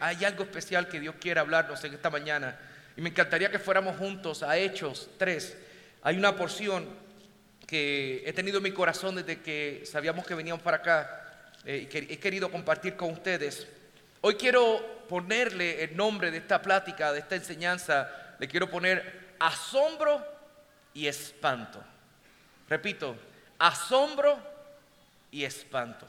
hay 0.00 0.24
algo 0.24 0.42
especial 0.42 0.88
que 0.88 1.00
Dios 1.00 1.14
quiere 1.20 1.40
hablarnos 1.40 1.82
en 1.84 1.94
esta 1.94 2.10
mañana. 2.10 2.58
Y 2.96 3.00
me 3.00 3.10
encantaría 3.10 3.50
que 3.50 3.58
fuéramos 3.58 3.96
juntos 3.96 4.42
a 4.42 4.56
Hechos 4.56 5.08
3. 5.16 5.56
Hay 6.02 6.16
una 6.16 6.36
porción 6.36 6.88
que 7.66 8.22
he 8.26 8.32
tenido 8.32 8.58
en 8.58 8.64
mi 8.64 8.72
corazón 8.72 9.14
desde 9.14 9.40
que 9.40 9.82
sabíamos 9.84 10.26
que 10.26 10.34
veníamos 10.34 10.62
para 10.62 10.78
acá 10.78 11.52
eh, 11.64 11.82
y 11.84 11.86
que 11.86 11.98
he 11.98 12.18
querido 12.18 12.50
compartir 12.50 12.96
con 12.96 13.12
ustedes. 13.12 13.66
Hoy 14.22 14.34
quiero 14.34 15.04
ponerle 15.08 15.84
el 15.84 15.96
nombre 15.96 16.30
de 16.30 16.38
esta 16.38 16.60
plática, 16.60 17.12
de 17.12 17.20
esta 17.20 17.36
enseñanza, 17.36 18.36
le 18.38 18.48
quiero 18.48 18.68
poner 18.68 19.34
asombro 19.38 20.24
y 20.94 21.06
espanto. 21.06 21.82
Repito, 22.68 23.16
asombro 23.58 24.38
y 25.30 25.44
espanto. 25.44 26.06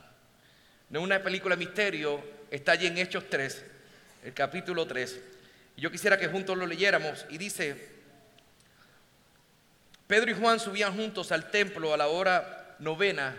No 0.90 1.02
una 1.02 1.22
película 1.22 1.56
de 1.56 1.66
misterio, 1.66 2.22
está 2.52 2.74
allí 2.74 2.86
en 2.86 2.98
Hechos 2.98 3.24
3, 3.30 3.66
el 4.26 4.34
capítulo 4.34 4.86
3. 4.86 5.20
Yo 5.78 5.90
quisiera 5.90 6.20
que 6.20 6.28
juntos 6.28 6.58
lo 6.58 6.68
leyéramos 6.68 7.26
y 7.30 7.38
dice, 7.38 7.90
Pedro 10.06 10.30
y 10.30 10.34
Juan 10.34 10.60
subían 10.60 10.96
juntos 10.96 11.32
al 11.32 11.50
templo 11.50 11.94
a 11.94 11.98
la 11.98 12.08
hora 12.08 12.76
novena, 12.80 13.36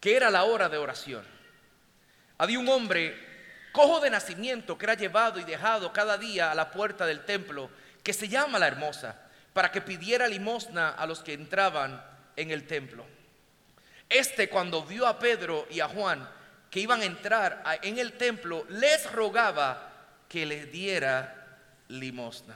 que 0.00 0.16
era 0.16 0.30
la 0.30 0.44
hora 0.44 0.70
de 0.70 0.78
oración. 0.78 1.24
Había 2.38 2.58
un 2.58 2.68
hombre 2.68 3.14
cojo 3.72 4.00
de 4.00 4.08
nacimiento 4.08 4.78
que 4.78 4.86
era 4.86 4.94
llevado 4.94 5.38
y 5.38 5.44
dejado 5.44 5.92
cada 5.92 6.16
día 6.16 6.50
a 6.50 6.54
la 6.54 6.70
puerta 6.70 7.04
del 7.04 7.26
templo, 7.26 7.70
que 8.02 8.14
se 8.14 8.28
llama 8.28 8.58
la 8.58 8.68
hermosa, 8.68 9.20
para 9.52 9.70
que 9.70 9.82
pidiera 9.82 10.26
limosna 10.26 10.90
a 10.90 11.06
los 11.06 11.22
que 11.22 11.34
entraban 11.34 12.02
en 12.36 12.50
el 12.50 12.66
templo. 12.66 13.04
Este 14.08 14.48
cuando 14.48 14.82
vio 14.82 15.06
a 15.06 15.18
Pedro 15.18 15.66
y 15.68 15.80
a 15.80 15.88
Juan 15.88 16.26
que 16.76 16.82
iban 16.82 17.00
a 17.00 17.06
entrar 17.06 17.62
en 17.80 17.96
el 17.96 18.18
templo, 18.18 18.66
les 18.68 19.10
rogaba 19.10 19.94
que 20.28 20.44
les 20.44 20.70
diera 20.70 21.56
limosna. 21.88 22.54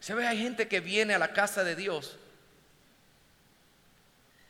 ¿Sabes? 0.00 0.26
Hay 0.26 0.42
gente 0.42 0.66
que 0.66 0.80
viene 0.80 1.14
a 1.14 1.18
la 1.20 1.32
casa 1.32 1.62
de 1.62 1.76
Dios 1.76 2.16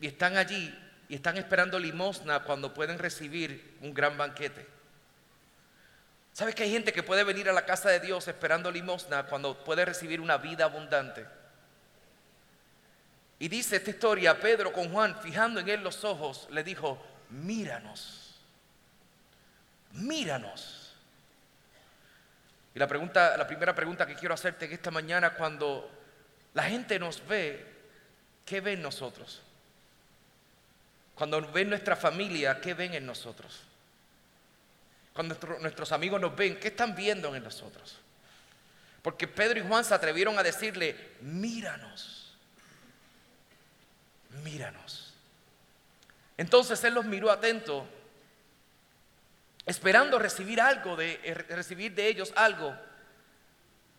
y 0.00 0.06
están 0.06 0.38
allí 0.38 0.74
y 1.10 1.16
están 1.16 1.36
esperando 1.36 1.78
limosna 1.78 2.42
cuando 2.42 2.72
pueden 2.72 2.98
recibir 2.98 3.76
un 3.82 3.92
gran 3.92 4.16
banquete. 4.16 4.66
¿Sabes 6.32 6.54
que 6.54 6.62
hay 6.62 6.70
gente 6.70 6.94
que 6.94 7.02
puede 7.02 7.24
venir 7.24 7.50
a 7.50 7.52
la 7.52 7.66
casa 7.66 7.91
de 7.91 8.00
Dios 8.00 8.28
esperando 8.28 8.70
limosna 8.70 9.24
cuando 9.24 9.62
puede 9.62 9.84
recibir 9.84 10.22
una 10.22 10.38
vida 10.38 10.64
abundante? 10.64 11.26
Y 13.41 13.48
dice 13.48 13.76
esta 13.76 13.91
historia, 13.91 14.41
Pedro 14.41 14.72
con 14.72 14.91
Juan, 14.91 15.20
fijando 15.20 15.60
en 15.60 15.69
él 15.69 15.82
los 15.82 16.02
ojos, 16.02 16.48
le 16.50 16.64
dijo, 16.64 16.98
míranos, 17.28 18.24
míranos. 19.92 20.92
Y 22.75 22.78
la, 22.78 22.86
pregunta, 22.86 23.36
la 23.36 23.47
primera 23.47 23.75
pregunta 23.75 24.06
que 24.06 24.14
quiero 24.14 24.34
hacerte 24.34 24.67
en 24.67 24.72
esta 24.72 24.91
mañana, 24.91 25.34
cuando 25.34 25.91
la 26.55 26.64
gente 26.64 26.98
nos 26.98 27.27
ve, 27.27 27.67
¿qué 28.44 28.61
ven 28.61 28.83
nosotros? 28.83 29.42
Cuando 31.14 31.41
ven 31.50 31.70
nuestra 31.70 31.97
familia, 31.97 32.61
¿qué 32.61 32.75
ven 32.75 32.94
en 32.94 33.05
nosotros? 33.05 33.61
Cuando 35.12 35.36
nuestros 35.61 35.91
amigos 35.91 36.20
nos 36.20 36.36
ven, 36.36 36.61
¿qué 36.61 36.69
están 36.69 36.94
viendo 36.94 37.34
en 37.34 37.42
nosotros? 37.42 37.98
Porque 39.03 39.27
Pedro 39.27 39.59
y 39.59 39.66
Juan 39.66 39.84
se 39.84 39.94
atrevieron 39.94 40.39
a 40.39 40.42
decirle, 40.42 41.16
míranos, 41.20 42.36
míranos. 44.44 45.14
Entonces 46.36 46.83
él 46.84 46.94
los 46.94 47.05
miró 47.05 47.31
atento 47.31 47.84
esperando 49.68 50.18
recibir 50.18 50.60
algo 50.60 50.96
de 50.96 51.20
eh, 51.22 51.34
recibir 51.34 51.94
de 51.94 52.08
ellos 52.08 52.32
algo. 52.34 52.74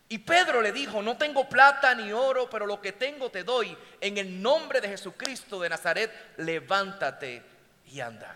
Y 0.10 0.18
Pedro 0.18 0.64
le 0.64 0.72
dijo, 0.72 1.04
no 1.04 1.16
tengo 1.16 1.48
plata 1.48 1.94
ni 1.94 2.12
oro, 2.12 2.50
pero 2.50 2.66
lo 2.66 2.82
que 2.82 2.94
tengo 2.94 3.30
te 3.30 3.44
doy. 3.44 3.78
En 4.02 4.18
el 4.18 4.42
nombre 4.42 4.82
de 4.82 4.90
Jesucristo 4.90 5.60
de 5.62 5.70
Nazaret, 5.70 6.12
levántate 6.38 7.44
y 7.92 8.00
anda. 8.00 8.36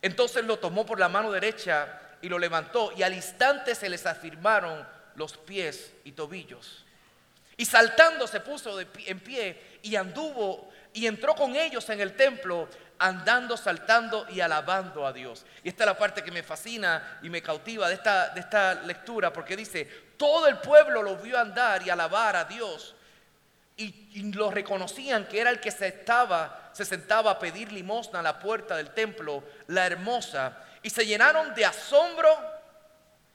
Entonces 0.00 0.44
lo 0.44 0.60
tomó 0.60 0.86
por 0.86 1.00
la 1.00 1.08
mano 1.08 1.32
derecha 1.32 2.00
y 2.22 2.28
lo 2.28 2.38
levantó 2.38 2.92
y 2.96 3.02
al 3.02 3.12
instante 3.12 3.74
se 3.74 3.88
les 3.88 4.06
afirmaron 4.06 4.86
los 5.16 5.36
pies 5.36 5.92
y 6.04 6.12
tobillos. 6.12 6.84
Y 7.56 7.64
saltando 7.64 8.28
se 8.28 8.38
puso 8.38 8.78
en 8.80 9.20
pie 9.20 9.78
y 9.82 9.96
anduvo 9.96 10.70
y 10.92 11.06
entró 11.06 11.34
con 11.34 11.56
ellos 11.56 11.88
en 11.90 12.00
el 12.00 12.14
templo 12.14 12.68
andando, 12.98 13.56
saltando 13.56 14.26
y 14.30 14.40
alabando 14.40 15.06
a 15.06 15.12
Dios. 15.12 15.44
Y 15.62 15.68
esta 15.68 15.84
es 15.84 15.86
la 15.86 15.98
parte 15.98 16.22
que 16.22 16.30
me 16.30 16.42
fascina 16.42 17.18
y 17.22 17.30
me 17.30 17.42
cautiva 17.42 17.88
de 17.88 17.94
esta, 17.94 18.30
de 18.30 18.40
esta 18.40 18.74
lectura, 18.74 19.32
porque 19.32 19.56
dice, 19.56 19.84
todo 20.16 20.48
el 20.48 20.58
pueblo 20.58 21.02
lo 21.02 21.16
vio 21.16 21.38
andar 21.38 21.82
y 21.82 21.90
alabar 21.90 22.36
a 22.36 22.44
Dios. 22.44 22.94
Y, 23.76 24.08
y, 24.14 24.32
lo 24.32 24.50
reconocían 24.50 25.26
que 25.26 25.38
era 25.38 25.50
el 25.50 25.60
que 25.60 25.70
se, 25.70 25.88
estaba, 25.88 26.70
se 26.72 26.86
sentaba 26.86 27.32
a 27.32 27.38
pedir 27.38 27.70
limosna 27.72 28.20
a 28.20 28.22
la 28.22 28.38
puerta 28.38 28.74
del 28.76 28.90
templo, 28.90 29.44
la 29.66 29.86
hermosa, 29.86 30.56
y 30.82 30.88
se 30.88 31.04
llenaron 31.04 31.54
de 31.54 31.66
asombro 31.66 32.30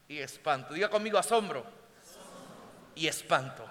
y 0.07 0.17
espanto. 0.17 0.73
Diga 0.73 0.89
conmigo 0.89 1.19
asombro 1.19 1.63
y 2.95 3.07
espanto 3.07 3.69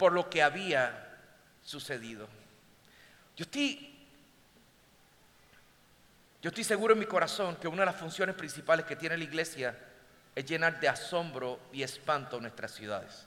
por 0.00 0.12
lo 0.12 0.30
que 0.30 0.42
había 0.42 1.10
sucedido. 1.62 2.26
Yo 3.36 3.44
estoy 3.44 3.89
yo 6.42 6.48
estoy 6.48 6.64
seguro 6.64 6.94
en 6.94 7.00
mi 7.00 7.06
corazón 7.06 7.56
que 7.56 7.68
una 7.68 7.82
de 7.82 7.86
las 7.86 7.96
funciones 7.96 8.34
principales 8.34 8.86
que 8.86 8.96
tiene 8.96 9.16
la 9.16 9.24
iglesia 9.24 9.76
es 10.34 10.46
llenar 10.46 10.80
de 10.80 10.88
asombro 10.88 11.60
y 11.72 11.82
espanto 11.82 12.40
nuestras 12.40 12.72
ciudades. 12.72 13.26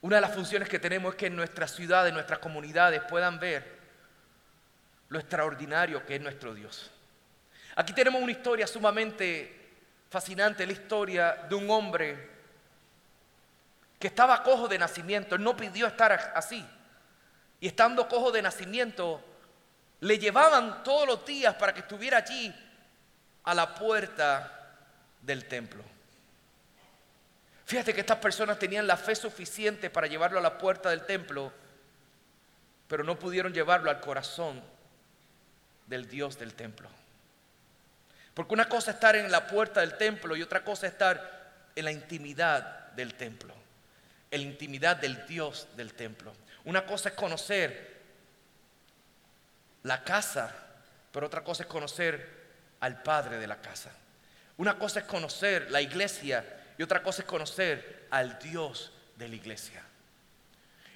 Una 0.00 0.16
de 0.16 0.22
las 0.22 0.34
funciones 0.34 0.68
que 0.68 0.78
tenemos 0.78 1.12
es 1.12 1.18
que 1.18 1.26
en 1.26 1.36
nuestras 1.36 1.74
ciudades, 1.74 2.12
nuestras 2.12 2.38
comunidades 2.38 3.02
puedan 3.02 3.38
ver 3.38 3.76
lo 5.08 5.18
extraordinario 5.18 6.04
que 6.06 6.16
es 6.16 6.20
nuestro 6.20 6.54
Dios. 6.54 6.90
Aquí 7.74 7.92
tenemos 7.92 8.22
una 8.22 8.32
historia 8.32 8.66
sumamente 8.66 9.74
fascinante, 10.08 10.64
la 10.64 10.72
historia 10.72 11.46
de 11.48 11.54
un 11.54 11.68
hombre 11.70 12.30
que 13.98 14.06
estaba 14.06 14.42
cojo 14.42 14.68
de 14.68 14.78
nacimiento. 14.78 15.34
Él 15.34 15.42
no 15.42 15.54
pidió 15.54 15.86
estar 15.86 16.32
así 16.34 16.64
y 17.60 17.66
estando 17.66 18.08
cojo 18.08 18.30
de 18.30 18.42
nacimiento, 18.42 19.22
le 20.00 20.18
llevaban 20.18 20.82
todos 20.82 21.06
los 21.06 21.24
días 21.24 21.54
para 21.54 21.72
que 21.72 21.80
estuviera 21.80 22.18
allí 22.18 22.54
a 23.44 23.54
la 23.54 23.74
puerta 23.74 24.76
del 25.22 25.46
templo. 25.46 25.82
Fíjate 27.64 27.94
que 27.94 28.00
estas 28.00 28.18
personas 28.18 28.58
tenían 28.58 28.86
la 28.86 28.96
fe 28.96 29.16
suficiente 29.16 29.90
para 29.90 30.06
llevarlo 30.06 30.38
a 30.38 30.42
la 30.42 30.58
puerta 30.58 30.90
del 30.90 31.04
templo, 31.04 31.52
pero 32.86 33.02
no 33.02 33.18
pudieron 33.18 33.52
llevarlo 33.52 33.90
al 33.90 34.00
corazón 34.00 34.62
del 35.86 36.08
Dios 36.08 36.38
del 36.38 36.54
templo. 36.54 36.88
Porque 38.34 38.54
una 38.54 38.68
cosa 38.68 38.90
es 38.90 38.96
estar 38.96 39.16
en 39.16 39.32
la 39.32 39.46
puerta 39.46 39.80
del 39.80 39.96
templo 39.96 40.36
y 40.36 40.42
otra 40.42 40.62
cosa 40.62 40.86
es 40.86 40.92
estar 40.92 41.70
en 41.74 41.84
la 41.84 41.90
intimidad 41.90 42.92
del 42.92 43.14
templo, 43.14 43.54
en 44.30 44.42
la 44.42 44.46
intimidad 44.46 44.96
del 44.96 45.26
Dios 45.26 45.66
del 45.76 45.94
templo. 45.94 46.32
Una 46.66 46.84
cosa 46.84 47.10
es 47.10 47.14
conocer 47.14 47.96
la 49.84 50.02
casa, 50.02 50.52
pero 51.12 51.26
otra 51.26 51.42
cosa 51.42 51.62
es 51.62 51.68
conocer 51.68 52.44
al 52.80 53.02
Padre 53.02 53.38
de 53.38 53.46
la 53.46 53.60
casa. 53.60 53.92
Una 54.56 54.76
cosa 54.76 55.00
es 55.00 55.06
conocer 55.06 55.70
la 55.70 55.80
iglesia 55.80 56.44
y 56.76 56.82
otra 56.82 57.02
cosa 57.02 57.22
es 57.22 57.28
conocer 57.28 58.08
al 58.10 58.38
Dios 58.40 58.92
de 59.16 59.28
la 59.28 59.36
iglesia. 59.36 59.80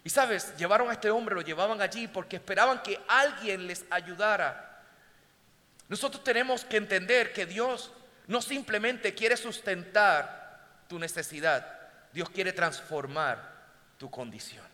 Y 0.03 0.11
sabes, 0.11 0.57
llevaron 0.57 0.91
a 0.91 0.95
este 0.95 1.11
hombre, 1.11 1.37
lo 1.37 1.43
llevaban 1.43 1.81
allí 1.81 2.09
porque 2.09 2.37
esperaban 2.37 2.83
que 2.83 3.01
alguien 3.07 3.69
les 3.69 3.85
ayudara. 3.91 4.83
Nosotros 5.89 6.25
tenemos 6.25 6.65
que 6.65 6.79
entender 6.79 7.33
que 7.33 7.47
Dios 7.47 7.93
no 8.27 8.43
simplemente 8.43 9.15
quiere 9.15 9.37
sustentar 9.37 10.85
tu 10.89 10.99
necesidad, 10.99 11.79
Dios 12.13 12.29
quiere 12.31 12.53
transformar 12.53 13.39
tu 13.99 14.11
condición. 14.11 14.70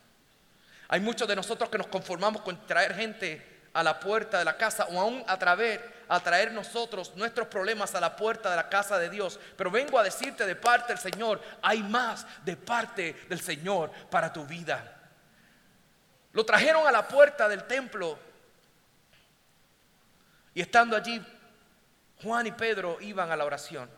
Hay 0.89 1.01
muchos 1.01 1.27
de 1.27 1.37
nosotros 1.37 1.69
que 1.69 1.79
nos 1.79 1.89
conformamos 1.89 2.43
con 2.43 2.67
traer 2.67 2.95
gente 2.95 3.57
a 3.73 3.83
la 3.83 4.01
puerta 4.01 4.39
de 4.39 4.45
la 4.45 4.57
casa 4.57 4.87
o 4.87 4.99
aún 4.99 5.23
a 5.27 5.39
traer, 5.39 6.05
a 6.09 6.21
traer 6.21 6.53
nosotros 6.53 7.15
nuestros 7.17 7.49
problemas 7.49 7.95
a 7.95 8.01
la 8.01 8.17
puerta 8.17 8.51
de 8.51 8.57
la 8.57 8.69
casa 8.69 8.99
de 8.99 9.11
Dios. 9.11 9.39
Pero 9.57 9.71
vengo 9.71 9.99
a 9.99 10.03
decirte 10.03 10.47
de 10.47 10.57
parte 10.57 10.93
del 10.93 10.99
Señor, 10.99 11.43
hay 11.61 11.83
más 11.83 12.27
de 12.45 12.57
parte 12.57 13.15
del 13.29 13.41
Señor 13.41 13.91
para 14.11 14.33
tu 14.33 14.47
vida. 14.47 14.93
Lo 16.33 16.45
trajeron 16.45 16.87
a 16.87 16.93
la 16.93 17.07
puerta 17.07 17.49
del 17.49 17.65
templo 17.65 18.19
y 20.55 20.61
estando 20.63 20.97
allí, 20.97 21.23
Juan 22.23 22.47
y 22.47 22.53
Pedro 22.53 22.99
iban 23.03 23.31
a 23.31 23.37
la 23.37 23.45
oración. 23.45 23.91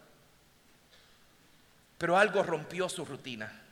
Pero 1.98 2.16
algo 2.16 2.42
rompió 2.42 2.88
su 2.88 3.04
rutina. 3.04 3.67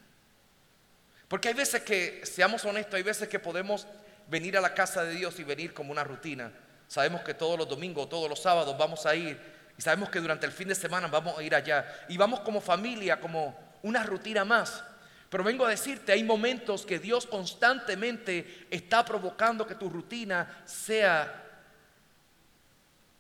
Porque 1.29 1.49
hay 1.49 1.55
veces 1.55 1.83
que, 1.83 2.23
seamos 2.25 2.65
honestos, 2.65 2.95
hay 2.95 3.03
veces 3.03 3.29
que 3.29 3.39
podemos 3.39 3.87
venir 4.29 4.57
a 4.57 4.61
la 4.61 4.75
casa 4.75 5.05
de 5.05 5.15
Dios 5.15 5.39
y 5.39 5.45
venir 5.45 5.75
como 5.75 5.93
una 5.93 6.05
rutina. 6.05 6.53
sabemos 6.89 7.23
que 7.23 7.35
todos 7.35 7.59
los 7.59 7.69
domingos, 7.69 8.09
todos 8.09 8.29
los 8.29 8.41
sábados 8.41 8.77
vamos 8.79 9.07
a 9.07 9.15
ir 9.15 9.39
y 9.77 9.83
sabemos 9.83 10.09
que 10.09 10.21
durante 10.21 10.47
el 10.47 10.53
fin 10.53 10.69
de 10.69 10.75
semana 10.75 11.09
vamos 11.09 11.39
a 11.39 11.43
ir 11.43 11.55
allá 11.55 12.07
y 12.09 12.17
vamos 12.17 12.41
como 12.41 12.61
familia, 12.61 13.21
como 13.21 13.59
una 13.83 14.03
rutina 14.03 14.45
más. 14.45 14.83
Pero 15.29 15.43
vengo 15.43 15.67
a 15.67 15.71
decirte, 15.71 16.13
hay 16.13 16.23
momentos 16.23 16.87
que 16.87 17.01
Dios 17.01 17.27
constantemente 17.27 18.69
está 18.71 19.05
provocando 19.05 19.67
que 19.67 19.75
tu 19.75 19.91
rutina 19.91 20.63
sea 20.65 21.43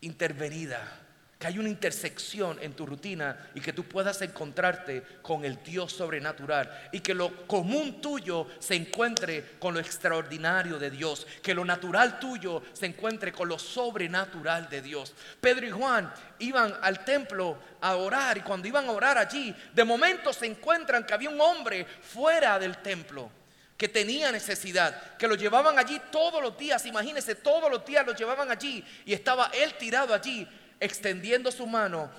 intervenida 0.00 1.06
que 1.38 1.47
hay 1.47 1.59
una 1.59 1.69
intersección 1.69 2.59
en 2.62 2.73
tu 2.73 2.87
rutina 2.87 3.50
y 3.55 3.61
que 3.61 3.75
tú 3.75 3.85
puedas 3.85 4.23
encontrarte 4.23 5.03
con 5.21 5.44
el 5.44 5.62
Dios 5.62 5.93
sobrenatural 5.93 6.88
y 6.93 7.00
que 7.00 7.12
lo 7.12 7.47
común 7.47 8.00
tuyo 8.00 8.47
se 8.59 8.75
encuentre 8.75 9.56
con 9.59 9.75
lo 9.75 9.81
extraordinario 9.81 10.79
de 10.79 10.91
Dios, 10.91 11.27
que 11.43 11.55
lo 11.55 11.62
natural 11.62 12.19
tuyo 12.19 12.62
se 12.73 12.87
encuentre 12.87 13.33
con 13.33 13.49
lo 13.49 13.59
sobrenatural 13.59 14.71
de 14.71 14.81
Dios. 14.81 15.15
Pedro 15.38 15.67
y 15.67 15.71
Juan 15.71 16.11
iban 16.38 16.75
al 16.81 17.05
templo 17.05 17.59
a 17.82 17.97
orar 17.97 18.39
y 18.39 18.41
cuando 18.41 18.67
iban 18.67 18.87
a 18.87 18.93
orar 18.93 19.19
allí, 19.19 19.55
de 19.75 19.85
momento 19.85 20.32
se 20.32 20.47
encuentran 20.47 21.05
que 21.05 21.12
había 21.12 21.29
un 21.29 21.41
hombre 21.41 21.85
fuera 21.85 22.59
del 22.59 22.79
templo 22.79 23.31
que 23.77 23.89
tenía 23.89 24.32
necesidad, 24.32 25.19
que 25.19 25.29
lo 25.29 25.35
llevaban 25.35 25.79
allí 25.79 26.00
todos 26.11 26.43
los 26.43 26.56
días, 26.56 26.87
imagínense, 26.87 27.35
todos 27.35 27.71
los 27.71 27.85
días 27.85 28.06
lo 28.06 28.15
llevaban 28.15 28.50
allí 28.50 28.82
y 29.05 29.12
estaba 29.12 29.50
él 29.53 29.75
tirado 29.75 30.15
allí 30.15 30.49
extendiendo 30.81 31.50
su 31.50 31.67
mano, 31.67 32.11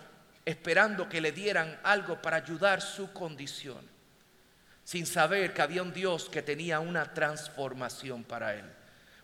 esperando 0.45 1.09
que 1.09 1.21
le 1.21 1.31
dieran 1.31 1.79
algo 1.83 2.21
para 2.21 2.37
ayudar 2.37 2.81
su 2.81 3.11
condición, 3.13 3.85
sin 4.83 5.05
saber 5.05 5.53
que 5.53 5.61
había 5.61 5.83
un 5.83 5.93
Dios 5.93 6.29
que 6.29 6.41
tenía 6.41 6.79
una 6.79 7.13
transformación 7.13 8.23
para 8.23 8.55
él. 8.55 8.65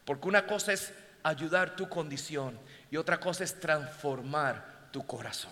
Porque 0.05 0.27
una 0.27 0.45
cosa 0.45 0.73
es 0.73 0.93
ayudar 1.23 1.75
tu 1.75 1.87
condición 1.87 2.59
y 2.91 2.97
otra 2.97 3.19
cosa 3.19 3.43
es 3.43 3.59
transformar 3.59 4.89
tu 4.91 5.05
corazón. 5.05 5.51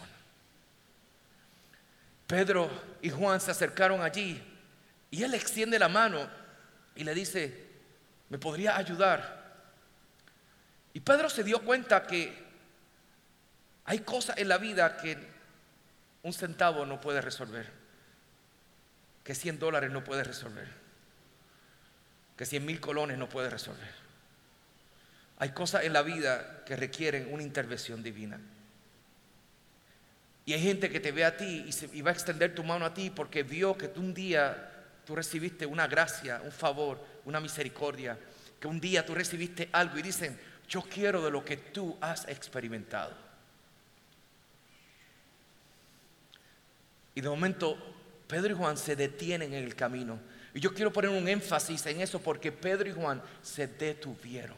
Pedro 2.28 2.70
y 3.02 3.10
Juan 3.10 3.42
se 3.42 3.52
acercaron 3.52 4.02
allí 4.02 4.42
y 5.10 5.24
él 5.24 5.34
extiende 5.34 5.80
la 5.80 5.90
mano 5.90 6.30
y 6.96 7.04
le 7.04 7.14
dice, 7.14 7.68
¿me 8.30 8.38
podría 8.38 8.78
ayudar? 8.78 9.42
Y 10.94 11.00
Pedro 11.00 11.30
se 11.30 11.44
dio 11.44 11.62
cuenta 11.62 12.04
que 12.04 12.51
hay 13.92 14.00
cosas 14.00 14.38
en 14.38 14.48
la 14.48 14.58
vida 14.58 14.96
que 14.96 15.18
un 16.24 16.32
centavo 16.32 16.86
no 16.86 17.02
puede 17.02 17.20
resolver, 17.20 17.70
que 19.22 19.36
100 19.36 19.60
dólares 19.60 19.92
no 19.92 20.02
puede 20.02 20.24
resolver, 20.24 20.70
que 22.38 22.46
100 22.46 22.66
mil 22.66 22.80
colones 22.80 23.18
no 23.18 23.28
puede 23.28 23.50
resolver. 23.50 23.92
Hay 25.40 25.50
cosas 25.50 25.84
en 25.84 25.92
la 25.92 26.04
vida 26.04 26.64
que 26.66 26.78
requieren 26.78 27.34
una 27.34 27.44
intervención 27.44 28.02
divina. 28.02 28.40
Y 30.46 30.54
hay 30.54 30.62
gente 30.62 30.90
que 30.90 31.02
te 31.02 31.12
ve 31.12 31.26
a 31.26 31.36
ti 31.36 31.66
y, 31.68 31.98
y 31.98 32.02
va 32.02 32.12
a 32.12 32.14
extender 32.14 32.56
tu 32.56 32.64
mano 32.64 32.86
a 32.86 32.94
ti 32.94 33.10
porque 33.10 33.44
vio 33.44 33.78
que 33.78 33.90
tú 33.90 34.00
un 34.00 34.14
día 34.14 34.72
tú 35.06 35.18
recibiste 35.18 35.66
una 35.66 35.88
gracia, 35.88 36.40
un 36.46 36.54
favor, 36.54 37.06
una 37.26 37.42
misericordia, 37.42 38.18
que 38.58 38.70
un 38.70 38.80
día 38.80 39.06
tú 39.06 39.14
recibiste 39.14 39.68
algo 39.74 39.98
y 39.98 40.02
dicen, 40.02 40.40
yo 40.70 40.82
quiero 40.82 41.22
de 41.26 41.32
lo 41.32 41.44
que 41.44 41.58
tú 41.58 41.98
has 42.00 42.26
experimentado. 42.30 43.31
Y 47.16 47.22
de 47.22 47.30
momento 47.30 47.78
Pedro 48.28 48.54
y 48.54 48.58
Juan 48.58 48.78
se 48.78 48.96
detienen 48.96 49.54
en 49.54 49.64
el 49.64 49.76
camino. 49.76 50.20
Y 50.54 50.60
yo 50.60 50.74
quiero 50.74 50.92
poner 50.92 51.10
un 51.12 51.28
énfasis 51.28 51.86
en 51.88 52.02
eso 52.02 52.20
porque 52.20 52.52
Pedro 52.52 52.90
y 52.90 52.94
Juan 52.94 53.22
se 53.42 53.68
detuvieron. 53.68 54.56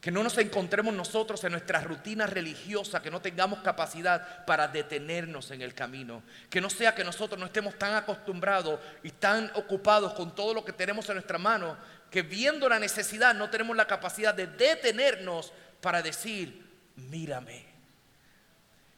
Que 0.00 0.10
no 0.12 0.22
nos 0.22 0.38
encontremos 0.38 0.94
nosotros 0.94 1.42
en 1.44 1.52
nuestra 1.52 1.80
rutina 1.80 2.26
religiosa, 2.26 3.02
que 3.02 3.10
no 3.10 3.20
tengamos 3.20 3.60
capacidad 3.60 4.44
para 4.44 4.68
detenernos 4.68 5.50
en 5.50 5.60
el 5.60 5.74
camino. 5.74 6.22
Que 6.48 6.60
no 6.60 6.70
sea 6.70 6.94
que 6.94 7.02
nosotros 7.02 7.38
no 7.38 7.46
estemos 7.46 7.76
tan 7.76 7.94
acostumbrados 7.94 8.78
y 9.02 9.10
tan 9.10 9.50
ocupados 9.54 10.12
con 10.12 10.34
todo 10.34 10.54
lo 10.54 10.64
que 10.64 10.72
tenemos 10.72 11.08
en 11.08 11.16
nuestra 11.16 11.38
mano, 11.38 11.76
que 12.10 12.22
viendo 12.22 12.68
la 12.68 12.78
necesidad 12.78 13.34
no 13.34 13.50
tenemos 13.50 13.76
la 13.76 13.86
capacidad 13.86 14.34
de 14.34 14.46
detenernos 14.46 15.52
para 15.80 16.00
decir, 16.00 16.64
mírame, 16.94 17.77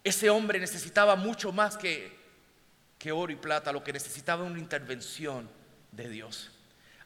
ese 0.02 0.31
hombre 0.31 0.58
necesitaba 0.58 1.17
mucho 1.17 1.52
más 1.52 1.76
que, 1.76 2.17
que 2.99 3.12
oro 3.12 3.32
y 3.32 3.37
plata, 3.37 3.73
lo 3.73 3.85
que 3.85 3.93
necesitaba 3.93 4.44
una 4.44 4.58
intervención 4.58 5.49
de 5.93 6.08
Dios. 6.08 6.50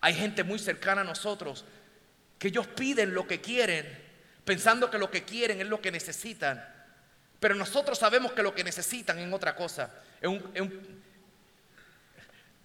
Hay 0.00 0.14
gente 0.14 0.44
muy 0.44 0.58
cercana 0.58 1.00
a 1.00 1.05
nosotros 1.05 1.64
que 2.38 2.49
ellos 2.49 2.67
piden 2.67 3.14
lo 3.14 3.26
que 3.26 3.41
quieren, 3.41 3.87
pensando 4.44 4.91
que 4.91 4.99
lo 4.99 5.11
que 5.11 5.25
quieren 5.25 5.61
es 5.61 5.67
lo 5.67 5.81
que 5.81 5.91
necesitan. 5.91 6.62
Pero 7.41 7.55
nosotros 7.55 7.99
sabemos 7.99 8.32
que 8.32 8.43
lo 8.43 8.55
que 8.55 8.64
necesitan 8.64 9.19
es 9.19 9.32
otra 9.32 9.56
cosa. 9.56 9.91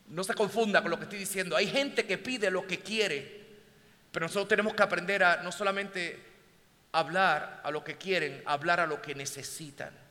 no 0.08 0.24
se 0.24 0.34
confunda 0.34 0.82
con 0.82 0.92
lo 0.92 0.98
que 0.98 1.04
estoy 1.04 1.20
diciendo. 1.20 1.56
Hay 1.56 1.68
gente 1.68 2.06
que 2.06 2.18
pide 2.18 2.52
lo 2.52 2.68
que 2.68 2.80
quiere, 2.80 3.46
pero 4.12 4.26
nosotros 4.26 4.48
tenemos 4.48 4.74
que 4.74 4.84
aprender 4.84 5.24
a 5.24 5.44
no 5.44 5.52
solamente 5.52 6.20
hablar 6.92 7.62
a 7.64 7.72
lo 7.72 7.84
que 7.84 7.98
quieren, 7.98 8.42
hablar 8.46 8.80
a 8.80 8.88
lo 8.88 9.02
que 9.02 9.16
necesitan. 9.16 10.09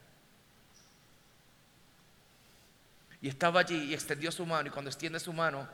Y 3.20 3.28
estaba 3.28 3.60
allí 3.60 3.84
y 3.84 3.94
extendió 3.94 4.30
su 4.30 4.46
mano. 4.46 4.68
Y 4.68 4.70
cuando 4.70 4.90
extiende 4.90 5.18
su 5.18 5.32
mano, 5.32 5.68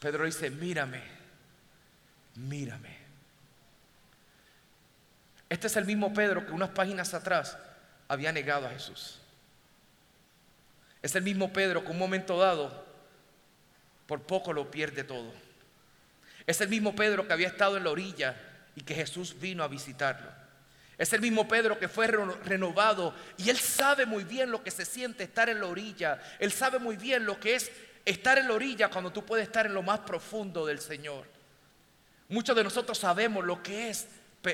Pedro 0.00 0.24
dice, 0.24 0.50
mírame, 0.50 1.02
mírame. 2.36 2.98
Este 5.48 5.66
es 5.66 5.76
el 5.76 5.84
mismo 5.84 6.12
Pedro 6.14 6.46
que 6.46 6.52
unas 6.52 6.70
páginas 6.70 7.12
atrás 7.12 7.58
había 8.08 8.32
negado 8.32 8.66
a 8.66 8.70
Jesús. 8.70 9.18
Es 11.02 11.14
el 11.14 11.22
mismo 11.22 11.52
Pedro 11.52 11.84
que 11.84 11.90
un 11.90 11.98
momento 11.98 12.38
dado, 12.38 12.84
por 14.06 14.22
poco 14.22 14.52
lo 14.52 14.70
pierde 14.70 15.04
todo. 15.04 15.32
Es 16.46 16.60
el 16.60 16.68
mismo 16.68 16.94
Pedro 16.94 17.26
que 17.26 17.32
había 17.32 17.48
estado 17.48 17.76
en 17.76 17.84
la 17.84 17.90
orilla 17.90 18.36
y 18.74 18.82
que 18.82 18.94
Jesús 18.94 19.38
vino 19.38 19.62
a 19.62 19.68
visitarlo. 19.68 20.39
Es 21.00 21.14
el 21.14 21.22
mismo 21.22 21.48
Pedro 21.48 21.78
que 21.78 21.88
fue 21.88 22.08
renovado 22.08 23.14
y 23.38 23.48
él 23.48 23.58
sabe 23.58 24.04
muy 24.04 24.22
bien 24.22 24.50
lo 24.50 24.62
que 24.62 24.70
se 24.70 24.84
siente 24.84 25.24
estar 25.24 25.48
en 25.48 25.58
la 25.58 25.66
orilla. 25.66 26.20
Él 26.38 26.52
sabe 26.52 26.78
muy 26.78 26.98
bien 26.98 27.24
lo 27.24 27.40
que 27.40 27.54
es 27.54 27.72
estar 28.04 28.36
en 28.36 28.46
la 28.48 28.52
orilla 28.52 28.90
cuando 28.90 29.10
tú 29.10 29.24
puedes 29.24 29.46
estar 29.46 29.64
en 29.64 29.72
lo 29.72 29.82
más 29.82 30.00
profundo 30.00 30.66
del 30.66 30.78
Señor. 30.78 31.24
Muchos 32.28 32.54
de 32.54 32.64
nosotros 32.64 32.98
sabemos 32.98 33.46
lo 33.46 33.62
que 33.62 33.88
es 33.88 34.08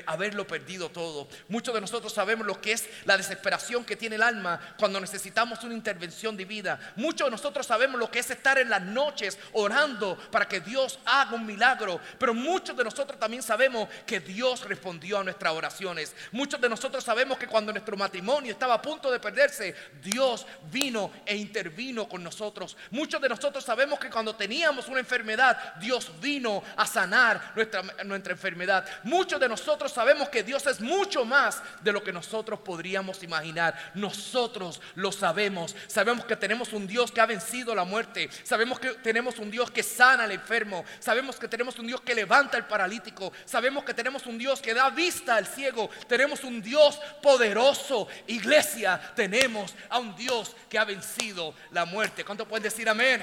haberlo 0.05 0.45
perdido 0.45 0.89
todo. 0.89 1.27
Muchos 1.47 1.73
de 1.73 1.81
nosotros 1.81 2.11
sabemos 2.11 2.45
lo 2.45 2.59
que 2.59 2.73
es 2.73 2.89
la 3.05 3.15
desesperación 3.15 3.85
que 3.85 3.95
tiene 3.95 4.17
el 4.17 4.21
alma 4.21 4.59
cuando 4.77 4.99
necesitamos 4.99 5.63
una 5.63 5.73
intervención 5.73 6.35
divina. 6.35 6.77
Muchos 6.97 7.27
de 7.27 7.31
nosotros 7.31 7.65
sabemos 7.65 7.99
lo 7.99 8.11
que 8.11 8.19
es 8.19 8.29
estar 8.29 8.57
en 8.59 8.69
las 8.69 8.81
noches 8.81 9.37
orando 9.53 10.17
para 10.29 10.47
que 10.47 10.59
Dios 10.59 10.99
haga 11.05 11.35
un 11.35 11.45
milagro. 11.45 12.01
Pero 12.19 12.33
muchos 12.33 12.75
de 12.75 12.83
nosotros 12.83 13.17
también 13.17 13.41
sabemos 13.41 13.87
que 14.05 14.19
Dios 14.19 14.67
respondió 14.67 15.19
a 15.19 15.23
nuestras 15.23 15.53
oraciones. 15.53 16.13
Muchos 16.33 16.59
de 16.59 16.67
nosotros 16.67 17.03
sabemos 17.03 17.37
que 17.37 17.47
cuando 17.47 17.71
nuestro 17.71 17.95
matrimonio 17.95 18.51
estaba 18.51 18.73
a 18.73 18.81
punto 18.81 19.09
de 19.09 19.19
perderse, 19.19 19.73
Dios 20.03 20.45
vino 20.69 21.11
e 21.25 21.37
intervino 21.37 22.09
con 22.09 22.23
nosotros. 22.23 22.75
Muchos 22.91 23.21
de 23.21 23.29
nosotros 23.29 23.63
sabemos 23.63 23.99
que 23.99 24.09
cuando 24.09 24.35
teníamos 24.35 24.89
una 24.89 24.99
enfermedad, 24.99 25.75
Dios 25.75 26.11
vino 26.19 26.61
a 26.75 26.85
sanar 26.85 27.53
nuestra, 27.55 27.83
nuestra 28.03 28.33
enfermedad. 28.33 28.85
Muchos 29.03 29.39
de 29.39 29.47
nosotros 29.47 29.76
nosotros 29.77 29.93
sabemos 29.93 30.29
que 30.29 30.41
Dios 30.41 30.65
es 30.65 30.81
mucho 30.81 31.23
más 31.23 31.61
de 31.83 31.91
lo 31.91 32.03
que 32.03 32.11
nosotros 32.11 32.59
podríamos 32.61 33.21
imaginar. 33.21 33.91
Nosotros 33.93 34.81
lo 34.95 35.11
sabemos. 35.11 35.75
Sabemos 35.85 36.25
que 36.25 36.35
tenemos 36.35 36.73
un 36.73 36.87
Dios 36.87 37.11
que 37.11 37.21
ha 37.21 37.27
vencido 37.27 37.75
la 37.75 37.83
muerte. 37.83 38.27
Sabemos 38.43 38.79
que 38.79 38.89
tenemos 38.95 39.37
un 39.37 39.51
Dios 39.51 39.69
que 39.69 39.83
sana 39.83 40.23
al 40.23 40.31
enfermo. 40.31 40.83
Sabemos 40.97 41.35
que 41.35 41.47
tenemos 41.47 41.77
un 41.77 41.85
Dios 41.85 42.01
que 42.01 42.15
levanta 42.15 42.57
al 42.57 42.65
paralítico. 42.65 43.31
Sabemos 43.45 43.83
que 43.83 43.93
tenemos 43.93 44.25
un 44.25 44.39
Dios 44.39 44.63
que 44.63 44.73
da 44.73 44.89
vista 44.89 45.35
al 45.35 45.45
ciego. 45.45 45.91
Tenemos 46.07 46.43
un 46.43 46.59
Dios 46.59 46.99
poderoso. 47.21 48.07
Iglesia, 48.25 48.99
tenemos 49.15 49.75
a 49.89 49.99
un 49.99 50.15
Dios 50.15 50.55
que 50.67 50.79
ha 50.79 50.85
vencido 50.85 51.53
la 51.69 51.85
muerte. 51.85 52.25
¿Cuánto 52.25 52.47
pueden 52.47 52.63
decir 52.63 52.89
amén? 52.89 53.21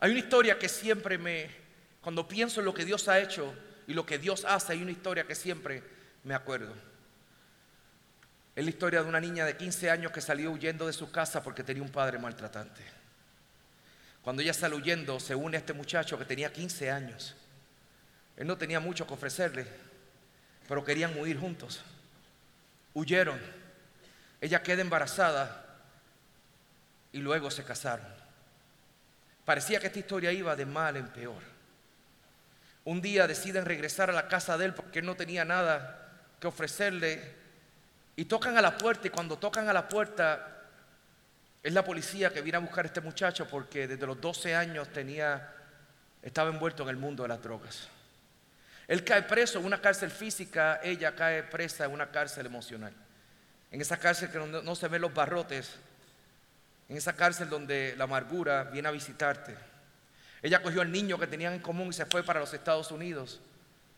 Hay 0.00 0.10
una 0.10 0.20
historia 0.20 0.58
que 0.58 0.68
siempre 0.68 1.18
me, 1.18 1.50
cuando 2.00 2.28
pienso 2.28 2.60
en 2.60 2.66
lo 2.66 2.74
que 2.74 2.84
Dios 2.84 3.08
ha 3.08 3.18
hecho 3.18 3.54
y 3.86 3.94
lo 3.94 4.06
que 4.06 4.18
Dios 4.18 4.44
hace, 4.44 4.72
hay 4.74 4.82
una 4.82 4.92
historia 4.92 5.26
que 5.26 5.34
siempre 5.34 5.82
me 6.24 6.34
acuerdo. 6.34 6.72
Es 8.54 8.64
la 8.64 8.70
historia 8.70 9.02
de 9.02 9.08
una 9.08 9.20
niña 9.20 9.44
de 9.44 9.56
15 9.56 9.90
años 9.90 10.12
que 10.12 10.20
salió 10.20 10.50
huyendo 10.50 10.86
de 10.86 10.92
su 10.92 11.10
casa 11.10 11.42
porque 11.42 11.62
tenía 11.62 11.82
un 11.82 11.90
padre 11.90 12.18
maltratante. 12.18 12.82
Cuando 14.22 14.42
ella 14.42 14.52
sale 14.52 14.74
huyendo, 14.74 15.18
se 15.20 15.34
une 15.34 15.56
a 15.56 15.60
este 15.60 15.72
muchacho 15.72 16.18
que 16.18 16.24
tenía 16.24 16.52
15 16.52 16.90
años. 16.90 17.34
Él 18.36 18.46
no 18.46 18.58
tenía 18.58 18.78
mucho 18.78 19.06
que 19.06 19.14
ofrecerle, 19.14 19.66
pero 20.68 20.84
querían 20.84 21.18
huir 21.18 21.38
juntos. 21.38 21.80
Huyeron. 22.94 23.40
Ella 24.40 24.62
queda 24.62 24.82
embarazada 24.82 25.64
y 27.10 27.18
luego 27.18 27.50
se 27.50 27.64
casaron. 27.64 28.06
Parecía 29.48 29.80
que 29.80 29.86
esta 29.86 29.98
historia 29.98 30.30
iba 30.30 30.54
de 30.54 30.66
mal 30.66 30.98
en 30.98 31.08
peor. 31.08 31.40
Un 32.84 33.00
día 33.00 33.26
deciden 33.26 33.64
regresar 33.64 34.10
a 34.10 34.12
la 34.12 34.28
casa 34.28 34.58
de 34.58 34.66
él 34.66 34.74
porque 34.74 34.98
él 34.98 35.06
no 35.06 35.16
tenía 35.16 35.42
nada 35.42 36.06
que 36.38 36.48
ofrecerle. 36.48 37.34
Y 38.14 38.26
tocan 38.26 38.58
a 38.58 38.60
la 38.60 38.76
puerta 38.76 39.06
y 39.06 39.10
cuando 39.10 39.38
tocan 39.38 39.66
a 39.66 39.72
la 39.72 39.88
puerta 39.88 40.64
es 41.62 41.72
la 41.72 41.82
policía 41.82 42.30
que 42.30 42.42
viene 42.42 42.58
a 42.58 42.60
buscar 42.60 42.84
a 42.84 42.88
este 42.88 43.00
muchacho 43.00 43.48
porque 43.48 43.88
desde 43.88 44.06
los 44.06 44.20
12 44.20 44.54
años 44.54 44.92
tenía, 44.92 45.50
estaba 46.20 46.50
envuelto 46.50 46.82
en 46.82 46.90
el 46.90 46.98
mundo 46.98 47.22
de 47.22 47.30
las 47.30 47.42
drogas. 47.42 47.88
Él 48.86 49.02
cae 49.02 49.22
preso 49.22 49.60
en 49.60 49.64
una 49.64 49.80
cárcel 49.80 50.10
física, 50.10 50.78
ella 50.82 51.14
cae 51.16 51.42
presa 51.42 51.86
en 51.86 51.92
una 51.92 52.10
cárcel 52.10 52.44
emocional. 52.44 52.92
En 53.70 53.80
esa 53.80 53.96
cárcel 53.96 54.30
que 54.30 54.36
no, 54.36 54.60
no 54.60 54.74
se 54.74 54.88
ven 54.88 55.00
los 55.00 55.14
barrotes, 55.14 55.78
en 56.88 56.96
esa 56.96 57.14
cárcel 57.14 57.48
donde 57.48 57.94
la 57.96 58.04
amargura 58.04 58.64
viene 58.64 58.88
a 58.88 58.92
visitarte. 58.92 59.54
Ella 60.42 60.62
cogió 60.62 60.80
al 60.80 60.90
niño 60.90 61.18
que 61.18 61.26
tenían 61.26 61.52
en 61.52 61.60
común 61.60 61.88
y 61.88 61.92
se 61.92 62.06
fue 62.06 62.22
para 62.22 62.40
los 62.40 62.54
Estados 62.54 62.90
Unidos. 62.90 63.40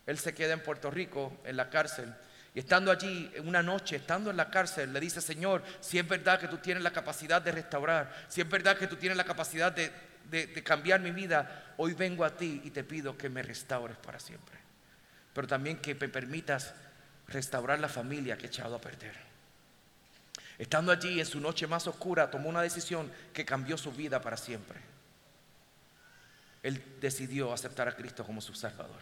Él 0.07 0.19
se 0.19 0.35
queda 0.35 0.55
en 0.55 0.63
Puerto 0.63 0.91
Rico, 0.91 1.39
en 1.45 1.57
la 1.57 1.71
cárcel. 1.71 2.13
Y 2.55 2.59
estando 2.59 2.91
allí, 2.91 3.31
una 3.45 3.63
noche, 3.63 3.97
estando 3.97 4.31
en 4.31 4.37
la 4.37 4.51
cárcel, 4.51 4.93
le 4.93 4.99
dice, 4.99 5.21
Señor, 5.21 5.63
si 5.81 5.99
es 5.99 6.09
verdad 6.09 6.41
que 6.41 6.49
tú 6.49 6.59
tienes 6.59 6.83
la 6.83 6.91
capacidad 6.91 7.41
de 7.41 7.53
restaurar, 7.53 8.13
si 8.29 8.41
es 8.41 8.49
verdad 8.49 8.77
que 8.77 8.89
tú 8.89 8.97
tienes 8.97 9.17
la 9.17 9.25
capacidad 9.25 9.71
de, 9.71 9.93
de 10.29 10.63
cambiar 10.65 11.01
mi 11.01 11.13
vida, 11.13 11.75
hoy 11.77 11.95
vengo 11.95 12.25
a 12.25 12.37
ti 12.37 12.61
y 12.65 12.71
te 12.71 12.83
pido 12.83 13.17
que 13.17 13.29
me 13.29 13.43
restaures 13.43 13.99
para 13.99 14.19
siempre. 14.19 14.59
Pero 15.33 15.47
también 15.47 15.77
que 15.77 15.95
me 15.95 16.09
permitas 16.09 16.75
restaurar 17.29 17.79
la 17.79 17.89
familia 17.89 18.37
que 18.37 18.47
he 18.47 18.49
echado 18.49 18.75
a 18.75 18.81
perder. 18.81 19.30
Estando 20.61 20.93
allí 20.93 21.19
en 21.19 21.25
su 21.25 21.41
noche 21.41 21.67
más 21.67 21.87
oscura, 21.87 22.31
tomó 22.31 22.51
una 22.51 22.61
decisión 22.61 23.11
que 23.33 23.47
cambió 23.47 23.79
su 23.79 23.93
vida 23.93 24.21
para 24.21 24.37
siempre. 24.37 24.79
Él 26.63 26.85
decidió 27.01 27.51
aceptar 27.51 27.89
a 27.89 27.97
Cristo 27.97 28.27
como 28.27 28.43
su 28.43 28.53
Salvador. 28.55 29.01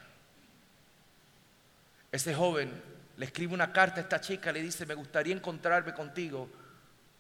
Ese 2.13 2.33
joven 2.33 2.71
le 3.17 3.27
escribe 3.27 3.55
una 3.55 3.73
carta 3.73 3.97
a 3.97 4.05
esta 4.05 4.21
chica, 4.21 4.53
le 4.53 4.63
dice, 4.63 4.87
me 4.87 4.95
gustaría 4.95 5.35
encontrarme 5.35 5.93
contigo, 5.95 6.49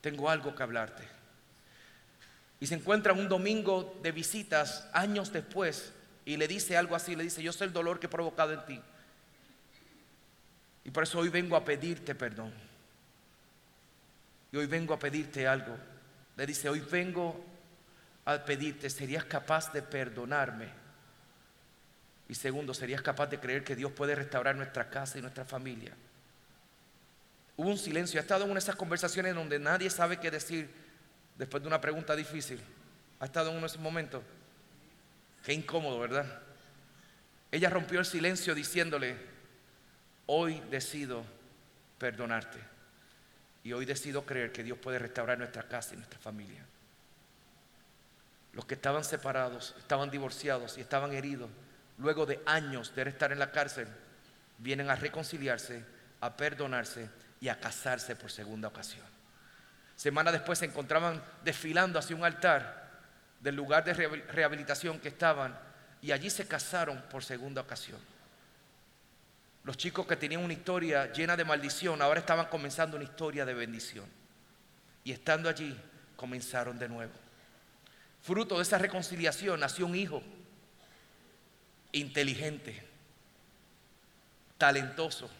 tengo 0.00 0.30
algo 0.30 0.54
que 0.54 0.62
hablarte. 0.62 1.02
Y 2.60 2.68
se 2.68 2.76
encuentra 2.76 3.12
un 3.14 3.28
domingo 3.28 3.98
de 4.04 4.12
visitas 4.12 4.86
años 4.92 5.32
después 5.32 5.92
y 6.24 6.36
le 6.36 6.46
dice 6.46 6.76
algo 6.76 6.94
así, 6.94 7.16
le 7.16 7.24
dice, 7.24 7.42
yo 7.42 7.52
sé 7.52 7.64
el 7.64 7.72
dolor 7.72 7.98
que 7.98 8.06
he 8.06 8.08
provocado 8.08 8.52
en 8.52 8.64
ti. 8.66 8.80
Y 10.84 10.92
por 10.92 11.02
eso 11.02 11.18
hoy 11.18 11.28
vengo 11.28 11.56
a 11.56 11.64
pedirte 11.64 12.14
perdón. 12.14 12.67
Y 14.52 14.56
hoy 14.56 14.66
vengo 14.66 14.94
a 14.94 14.98
pedirte 14.98 15.46
algo. 15.46 15.76
Le 16.36 16.46
dice, 16.46 16.68
hoy 16.68 16.80
vengo 16.80 17.44
a 18.24 18.38
pedirte, 18.44 18.88
¿serías 18.90 19.24
capaz 19.24 19.72
de 19.72 19.82
perdonarme? 19.82 20.68
Y 22.28 22.34
segundo, 22.34 22.74
¿serías 22.74 23.02
capaz 23.02 23.26
de 23.26 23.40
creer 23.40 23.64
que 23.64 23.74
Dios 23.74 23.92
puede 23.92 24.14
restaurar 24.14 24.54
nuestra 24.54 24.90
casa 24.90 25.18
y 25.18 25.22
nuestra 25.22 25.44
familia? 25.44 25.94
Hubo 27.56 27.70
un 27.70 27.78
silencio. 27.78 28.20
Ha 28.20 28.22
estado 28.22 28.44
en 28.44 28.50
una 28.50 28.60
de 28.60 28.64
esas 28.64 28.76
conversaciones 28.76 29.34
donde 29.34 29.58
nadie 29.58 29.90
sabe 29.90 30.18
qué 30.18 30.30
decir 30.30 30.70
después 31.36 31.62
de 31.62 31.66
una 31.66 31.80
pregunta 31.80 32.14
difícil. 32.14 32.60
Ha 33.18 33.24
estado 33.24 33.48
en 33.50 33.56
uno 33.56 33.62
de 33.62 33.68
esos 33.68 33.80
momentos. 33.80 34.22
Qué 35.44 35.54
incómodo, 35.54 35.98
¿verdad? 35.98 36.40
Ella 37.50 37.70
rompió 37.70 37.98
el 37.98 38.06
silencio 38.06 38.54
diciéndole, 38.54 39.16
hoy 40.26 40.60
decido 40.70 41.24
perdonarte. 41.98 42.77
Y 43.68 43.72
hoy 43.74 43.84
decido 43.84 44.24
creer 44.24 44.50
que 44.50 44.64
Dios 44.64 44.78
puede 44.78 44.98
restaurar 44.98 45.36
nuestra 45.36 45.62
casa 45.64 45.92
y 45.92 45.98
nuestra 45.98 46.18
familia. 46.18 46.64
Los 48.54 48.64
que 48.64 48.76
estaban 48.76 49.04
separados, 49.04 49.74
estaban 49.78 50.10
divorciados 50.10 50.78
y 50.78 50.80
estaban 50.80 51.12
heridos, 51.12 51.50
luego 51.98 52.24
de 52.24 52.40
años 52.46 52.94
de 52.94 53.02
estar 53.02 53.30
en 53.30 53.38
la 53.38 53.52
cárcel, 53.52 53.86
vienen 54.56 54.88
a 54.88 54.96
reconciliarse, 54.96 55.84
a 56.22 56.34
perdonarse 56.34 57.10
y 57.42 57.48
a 57.48 57.60
casarse 57.60 58.16
por 58.16 58.30
segunda 58.30 58.68
ocasión. 58.68 59.04
Semana 59.96 60.32
después 60.32 60.60
se 60.60 60.64
encontraban 60.64 61.22
desfilando 61.44 61.98
hacia 61.98 62.16
un 62.16 62.24
altar 62.24 62.88
del 63.38 63.54
lugar 63.54 63.84
de 63.84 63.92
rehabilitación 63.92 64.98
que 64.98 65.08
estaban 65.08 65.54
y 66.00 66.12
allí 66.12 66.30
se 66.30 66.48
casaron 66.48 67.02
por 67.10 67.22
segunda 67.22 67.60
ocasión. 67.60 68.00
Los 69.64 69.76
chicos 69.76 70.06
que 70.06 70.16
tenían 70.16 70.42
una 70.42 70.52
historia 70.52 71.12
llena 71.12 71.36
de 71.36 71.44
maldición 71.44 72.00
ahora 72.00 72.20
estaban 72.20 72.46
comenzando 72.46 72.96
una 72.96 73.04
historia 73.04 73.44
de 73.44 73.54
bendición. 73.54 74.06
Y 75.04 75.12
estando 75.12 75.48
allí, 75.48 75.76
comenzaron 76.16 76.78
de 76.78 76.88
nuevo. 76.88 77.12
Fruto 78.22 78.56
de 78.56 78.62
esa 78.62 78.78
reconciliación 78.78 79.60
nació 79.60 79.86
un 79.86 79.94
hijo 79.94 80.22
inteligente, 81.92 82.82
talentoso. 84.56 85.30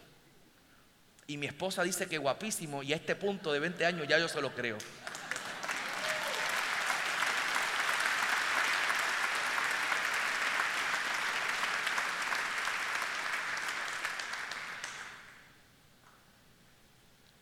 Y 1.27 1.37
mi 1.37 1.45
esposa 1.45 1.83
dice 1.83 2.07
que 2.07 2.17
guapísimo 2.17 2.81
y 2.81 2.93
a 2.93 2.95
este 2.95 3.15
punto 3.15 3.53
de 3.53 3.59
20 3.59 3.85
años 3.85 4.07
ya 4.07 4.17
yo 4.17 4.27
se 4.27 4.41
lo 4.41 4.53
creo. 4.55 4.77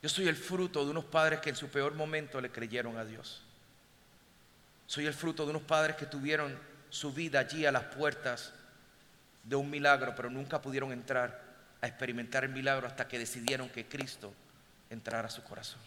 Yo 0.07 0.13
soy 0.13 0.29
el 0.29 0.37
fruto 0.37 0.85
de 0.85 0.91
unos 0.91 1.03
padres 1.03 1.41
que 1.41 1.49
en 1.49 1.57
su 1.57 1.67
peor 1.67 1.93
momento 1.93 2.39
le 2.39 2.49
creyeron 2.49 2.97
a 2.97 3.03
Dios. 3.03 3.41
Soy 4.85 5.05
el 5.05 5.13
fruto 5.13 5.43
de 5.43 5.49
unos 5.49 5.63
padres 5.63 5.97
que 5.97 6.05
tuvieron 6.05 6.57
su 6.89 7.11
vida 7.11 7.39
allí 7.39 7.65
a 7.65 7.73
las 7.73 7.83
puertas 7.83 8.53
de 9.43 9.57
un 9.57 9.69
milagro, 9.69 10.15
pero 10.15 10.29
nunca 10.29 10.61
pudieron 10.61 10.93
entrar 10.93 11.43
a 11.81 11.87
experimentar 11.87 12.45
el 12.45 12.51
milagro 12.51 12.87
hasta 12.87 13.05
que 13.05 13.19
decidieron 13.19 13.67
que 13.67 13.85
Cristo 13.85 14.33
entrara 14.89 15.27
a 15.27 15.29
su 15.29 15.43
corazón. 15.43 15.81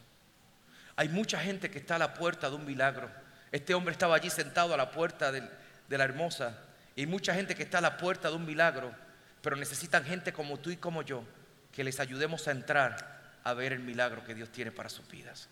Hay 0.96 1.08
mucha 1.08 1.40
gente 1.40 1.70
que 1.70 1.78
está 1.78 1.96
a 1.96 2.00
la 2.00 2.12
puerta 2.12 2.50
de 2.50 2.56
un 2.56 2.66
milagro. 2.66 3.10
Este 3.50 3.72
hombre 3.72 3.92
estaba 3.92 4.16
allí 4.16 4.28
sentado 4.28 4.74
a 4.74 4.76
la 4.76 4.90
puerta 4.90 5.32
de, 5.32 5.48
la 5.88 6.04
hermosa. 6.04 6.58
Y 6.94 7.06
mucha 7.06 7.32
gente 7.32 7.54
que 7.54 7.62
está 7.62 7.78
a 7.78 7.80
la 7.80 7.96
puerta 7.96 8.28
de 8.28 8.36
un 8.36 8.44
milagro, 8.44 8.92
pero 9.40 9.56
necesitan 9.56 10.04
gente 10.04 10.30
como 10.30 10.58
tú 10.58 10.68
y 10.68 10.76
como 10.76 11.00
yo 11.00 11.24
que 11.72 11.84
les 11.84 12.00
ayudemos 12.00 12.46
a 12.48 12.50
entrar 12.50 13.19
a 13.44 13.54
ver 13.54 13.72
el 13.72 13.80
milagro 13.80 14.24
que 14.24 14.34
Dios 14.34 14.50
tiene 14.50 14.72
para 14.72 14.88
sus 14.88 15.08
vidas. 15.08 15.48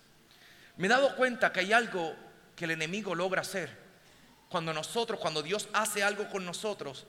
Me 0.77 0.87
he 0.87 0.91
dado 0.91 1.17
cuenta 1.17 1.53
que 1.53 1.61
hay 1.61 1.73
algo 1.73 2.15
que 2.55 2.65
el 2.65 2.73
enemigo 2.73 3.15
logra 3.15 3.43
hacer. 3.43 3.71
Cuando 4.49 4.73
nosotros, 4.73 5.19
cuando 5.21 5.43
Dios 5.43 5.69
hace 5.73 6.03
algo 6.03 6.29
con 6.29 6.45
nosotros, 6.45 7.07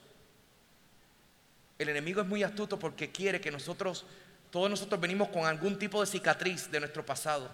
el 1.77 1.89
enemigo 1.89 2.21
es 2.21 2.27
muy 2.27 2.43
astuto 2.43 2.77
porque 2.77 3.11
quiere 3.11 3.39
que 3.39 3.51
nosotros, 3.51 4.05
todos 4.51 4.69
nosotros 4.69 4.99
venimos 4.99 5.29
con 5.29 5.45
algún 5.45 5.79
tipo 5.79 6.01
de 6.01 6.07
cicatriz 6.07 6.69
de 6.69 6.79
nuestro 6.79 7.05
pasado. 7.05 7.49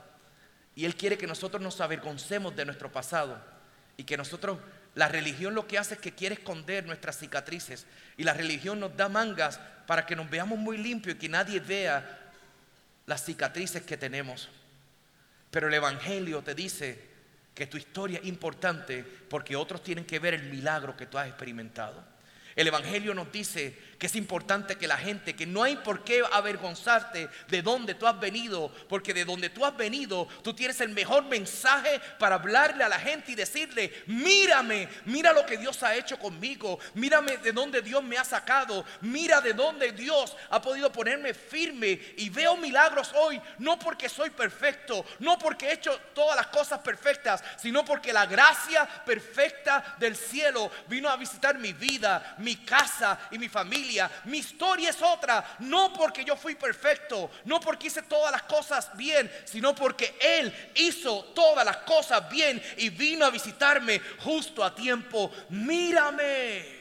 Y 0.75 0.85
Él 0.85 0.95
quiere 0.95 1.17
que 1.17 1.27
nosotros 1.27 1.61
nos 1.61 1.79
avergoncemos 1.79 2.55
de 2.55 2.65
nuestro 2.65 2.91
pasado. 2.91 3.39
Y 3.97 4.03
que 4.03 4.17
nosotros, 4.17 4.57
la 4.95 5.07
religión 5.07 5.53
lo 5.53 5.67
que 5.67 5.77
hace 5.77 5.93
es 5.93 5.99
que 5.99 6.13
quiere 6.13 6.35
esconder 6.35 6.85
nuestras 6.85 7.19
cicatrices. 7.19 7.85
Y 8.17 8.23
la 8.23 8.33
religión 8.33 8.79
nos 8.79 8.97
da 8.97 9.09
mangas 9.09 9.59
para 9.85 10.05
que 10.05 10.15
nos 10.15 10.29
veamos 10.29 10.57
muy 10.57 10.77
limpios 10.77 11.15
y 11.15 11.19
que 11.19 11.29
nadie 11.29 11.59
vea 11.59 12.24
las 13.05 13.23
cicatrices 13.23 13.83
que 13.83 13.97
tenemos. 13.97 14.49
Pero 15.51 15.67
el 15.67 15.73
Evangelio 15.73 16.41
te 16.41 16.55
dice 16.55 17.15
que 17.53 17.67
tu 17.67 17.77
historia 17.77 18.19
es 18.19 18.25
importante 18.25 19.03
porque 19.03 19.55
otros 19.55 19.83
tienen 19.83 20.05
que 20.05 20.19
ver 20.19 20.33
el 20.33 20.43
milagro 20.43 20.97
que 20.97 21.05
tú 21.05 21.17
has 21.17 21.27
experimentado. 21.27 22.03
El 22.55 22.67
Evangelio 22.67 23.13
nos 23.13 23.31
dice 23.31 23.77
que 23.97 24.07
es 24.07 24.15
importante 24.15 24.77
que 24.77 24.87
la 24.87 24.97
gente, 24.97 25.35
que 25.35 25.45
no 25.45 25.63
hay 25.63 25.77
por 25.77 26.03
qué 26.03 26.21
avergonzarte 26.31 27.29
de 27.47 27.61
dónde 27.61 27.95
tú 27.95 28.07
has 28.07 28.19
venido, 28.19 28.71
porque 28.89 29.13
de 29.13 29.25
donde 29.25 29.49
tú 29.49 29.65
has 29.65 29.75
venido, 29.75 30.27
tú 30.43 30.53
tienes 30.53 30.81
el 30.81 30.89
mejor 30.89 31.23
mensaje 31.25 32.01
para 32.19 32.35
hablarle 32.35 32.83
a 32.83 32.89
la 32.89 32.99
gente 32.99 33.31
y 33.31 33.35
decirle, 33.35 34.03
mírame, 34.07 34.89
mira 35.05 35.31
lo 35.31 35.45
que 35.45 35.57
Dios 35.57 35.81
ha 35.83 35.95
hecho 35.95 36.19
conmigo, 36.19 36.79
mírame 36.93 37.37
de 37.37 37.51
dónde 37.51 37.81
Dios 37.81 38.03
me 38.03 38.17
ha 38.17 38.23
sacado, 38.23 38.85
mira 39.01 39.39
de 39.39 39.53
dónde 39.53 39.91
Dios 39.91 40.35
ha 40.49 40.61
podido 40.61 40.91
ponerme 40.91 41.33
firme 41.33 41.99
y 42.17 42.29
veo 42.29 42.57
milagros 42.57 43.11
hoy, 43.15 43.41
no 43.59 43.79
porque 43.79 44.09
soy 44.09 44.29
perfecto, 44.29 45.05
no 45.19 45.39
porque 45.39 45.67
he 45.67 45.73
hecho 45.73 45.97
todas 46.13 46.35
las 46.35 46.47
cosas 46.47 46.79
perfectas, 46.79 47.43
sino 47.57 47.85
porque 47.85 48.11
la 48.11 48.25
gracia 48.25 48.85
perfecta 49.05 49.95
del 49.99 50.15
cielo 50.15 50.69
vino 50.87 51.09
a 51.09 51.15
visitar 51.15 51.57
mi 51.57 51.71
vida, 51.71 52.35
mi 52.39 52.57
casa 52.57 53.19
y 53.31 53.39
mi 53.39 53.47
familia 53.47 53.84
mi 54.25 54.39
historia 54.39 54.89
es 54.89 55.01
otra, 55.01 55.57
no 55.59 55.93
porque 55.93 56.23
yo 56.23 56.35
fui 56.35 56.55
perfecto, 56.55 57.31
no 57.45 57.59
porque 57.59 57.87
hice 57.87 58.01
todas 58.03 58.31
las 58.31 58.43
cosas 58.43 58.95
bien, 58.95 59.31
sino 59.45 59.75
porque 59.75 60.17
Él 60.19 60.53
hizo 60.75 61.23
todas 61.35 61.65
las 61.65 61.77
cosas 61.77 62.29
bien 62.29 62.61
y 62.77 62.89
vino 62.89 63.25
a 63.25 63.29
visitarme 63.31 63.99
justo 64.19 64.63
a 64.63 64.73
tiempo. 64.73 65.31
Mírame. 65.49 66.75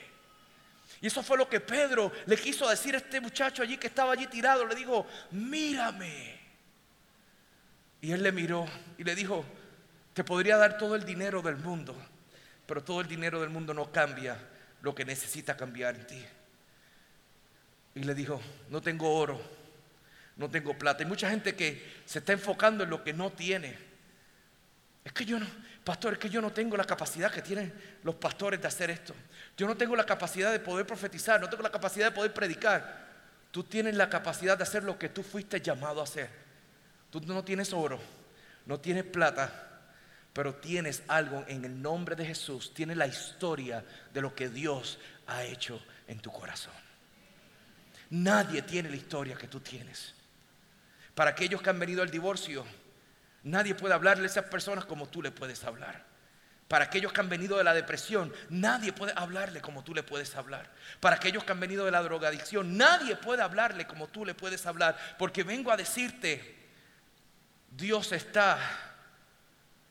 Y 1.00 1.06
eso 1.06 1.23
fue 1.23 1.37
lo 1.37 1.49
que 1.49 1.61
Pedro 1.61 2.11
le 2.26 2.37
quiso 2.37 2.68
decir 2.68 2.94
a 2.94 2.99
este 2.99 3.20
muchacho 3.20 3.62
allí 3.62 3.76
que 3.76 3.88
estaba 3.88 4.12
allí 4.12 4.26
tirado. 4.26 4.66
Le 4.66 4.75
dijo, 4.75 5.06
mírame. 5.30 6.40
Y 8.00 8.12
él 8.12 8.23
le 8.23 8.32
miró 8.32 8.66
y 8.99 9.04
le 9.04 9.14
dijo, 9.14 9.44
te 10.14 10.25
podría 10.25 10.56
dar 10.56 10.78
todo 10.78 10.94
el 10.94 11.04
dinero 11.04 11.42
del 11.42 11.56
mundo 11.56 11.94
pero 12.66 12.82
todo 12.82 13.00
el 13.00 13.08
dinero 13.08 13.40
del 13.40 13.50
mundo 13.50 13.75
no 13.75 13.90
cambia 13.92 14.38
lo 14.80 14.94
que 14.94 15.04
necesita 15.04 15.56
cambiar 15.56 15.96
en 15.96 16.06
ti. 16.06 16.25
Y 17.94 18.00
le 18.00 18.14
dijo, 18.14 18.40
no 18.70 18.80
tengo 18.80 19.14
oro, 19.14 19.40
no 20.36 20.50
tengo 20.50 20.76
plata. 20.76 21.02
Hay 21.02 21.08
mucha 21.08 21.30
gente 21.30 21.54
que 21.54 22.02
se 22.04 22.18
está 22.18 22.32
enfocando 22.32 22.84
en 22.84 22.90
lo 22.90 23.04
que 23.04 23.12
no 23.12 23.32
tiene. 23.32 23.76
Es 25.04 25.12
que 25.12 25.24
yo 25.24 25.38
no, 25.38 25.46
pastor, 25.84 26.14
es 26.14 26.18
que 26.18 26.30
yo 26.30 26.40
no 26.40 26.52
tengo 26.52 26.76
la 26.76 26.84
capacidad 26.84 27.30
que 27.30 27.42
tienen 27.42 27.72
los 28.02 28.14
pastores 28.16 28.60
de 28.60 28.66
hacer 28.66 28.90
esto. 28.90 29.14
Yo 29.56 29.66
no 29.66 29.76
tengo 29.76 29.94
la 29.94 30.06
capacidad 30.06 30.50
de 30.50 30.58
poder 30.58 30.86
profetizar, 30.86 31.40
no 31.40 31.48
tengo 31.48 31.62
la 31.62 31.70
capacidad 31.70 32.06
de 32.06 32.12
poder 32.12 32.32
predicar. 32.32 33.04
Tú 33.50 33.62
tienes 33.62 33.94
la 33.94 34.08
capacidad 34.08 34.56
de 34.56 34.64
hacer 34.64 34.82
lo 34.82 34.98
que 34.98 35.10
tú 35.10 35.22
fuiste 35.22 35.60
llamado 35.60 36.00
a 36.00 36.04
hacer. 36.04 36.28
Tú 37.10 37.20
no 37.20 37.44
tienes 37.44 37.72
oro, 37.72 38.00
no 38.66 38.80
tienes 38.80 39.04
plata, 39.04 39.52
pero 40.32 40.56
tienes 40.56 41.04
algo 41.06 41.44
en 41.46 41.64
el 41.64 41.80
nombre 41.80 42.16
de 42.16 42.26
Jesús, 42.26 42.74
tienes 42.74 42.96
la 42.96 43.06
historia 43.06 43.84
de 44.12 44.20
lo 44.20 44.34
que 44.34 44.48
Dios 44.48 44.98
ha 45.28 45.44
hecho 45.44 45.80
en 46.08 46.18
tu 46.18 46.32
corazón. 46.32 46.72
Nadie 48.14 48.62
tiene 48.62 48.90
la 48.90 48.94
historia 48.94 49.35
que 49.35 49.49
tú 49.49 49.59
tienes. 49.59 50.14
Para 51.16 51.30
aquellos 51.30 51.61
que 51.61 51.71
han 51.71 51.80
venido 51.80 52.00
al 52.00 52.12
divorcio, 52.12 52.64
nadie 53.42 53.75
puede 53.75 53.92
hablarle 53.92 54.23
a 54.23 54.26
esas 54.26 54.44
personas 54.44 54.85
como 54.85 55.09
tú 55.09 55.21
le 55.21 55.33
puedes 55.33 55.64
hablar. 55.64 56.04
Para 56.68 56.85
aquellos 56.85 57.12
que 57.12 57.21
han 57.21 57.28
venido 57.28 57.59
de 57.59 57.64
la 57.64 57.75
depresión, 57.75 58.33
nadie 58.50 58.92
puede 58.92 59.12
hablarle 59.16 59.61
como 59.61 59.83
tú 59.83 59.94
le 59.94 60.04
puedes 60.04 60.37
hablar. 60.37 60.71
Para 61.00 61.16
aquellos 61.16 61.42
que 61.42 61.50
han 61.50 61.59
venido 61.59 61.87
de 61.87 61.90
la 61.90 62.02
drogadicción, 62.02 62.76
nadie 62.76 63.16
puede 63.16 63.42
hablarle 63.42 63.85
como 63.85 64.06
tú 64.06 64.25
le 64.25 64.35
puedes 64.35 64.64
hablar. 64.64 64.97
Porque 65.18 65.42
vengo 65.42 65.73
a 65.73 65.76
decirte, 65.76 66.56
Dios 67.73 68.12
está 68.12 68.59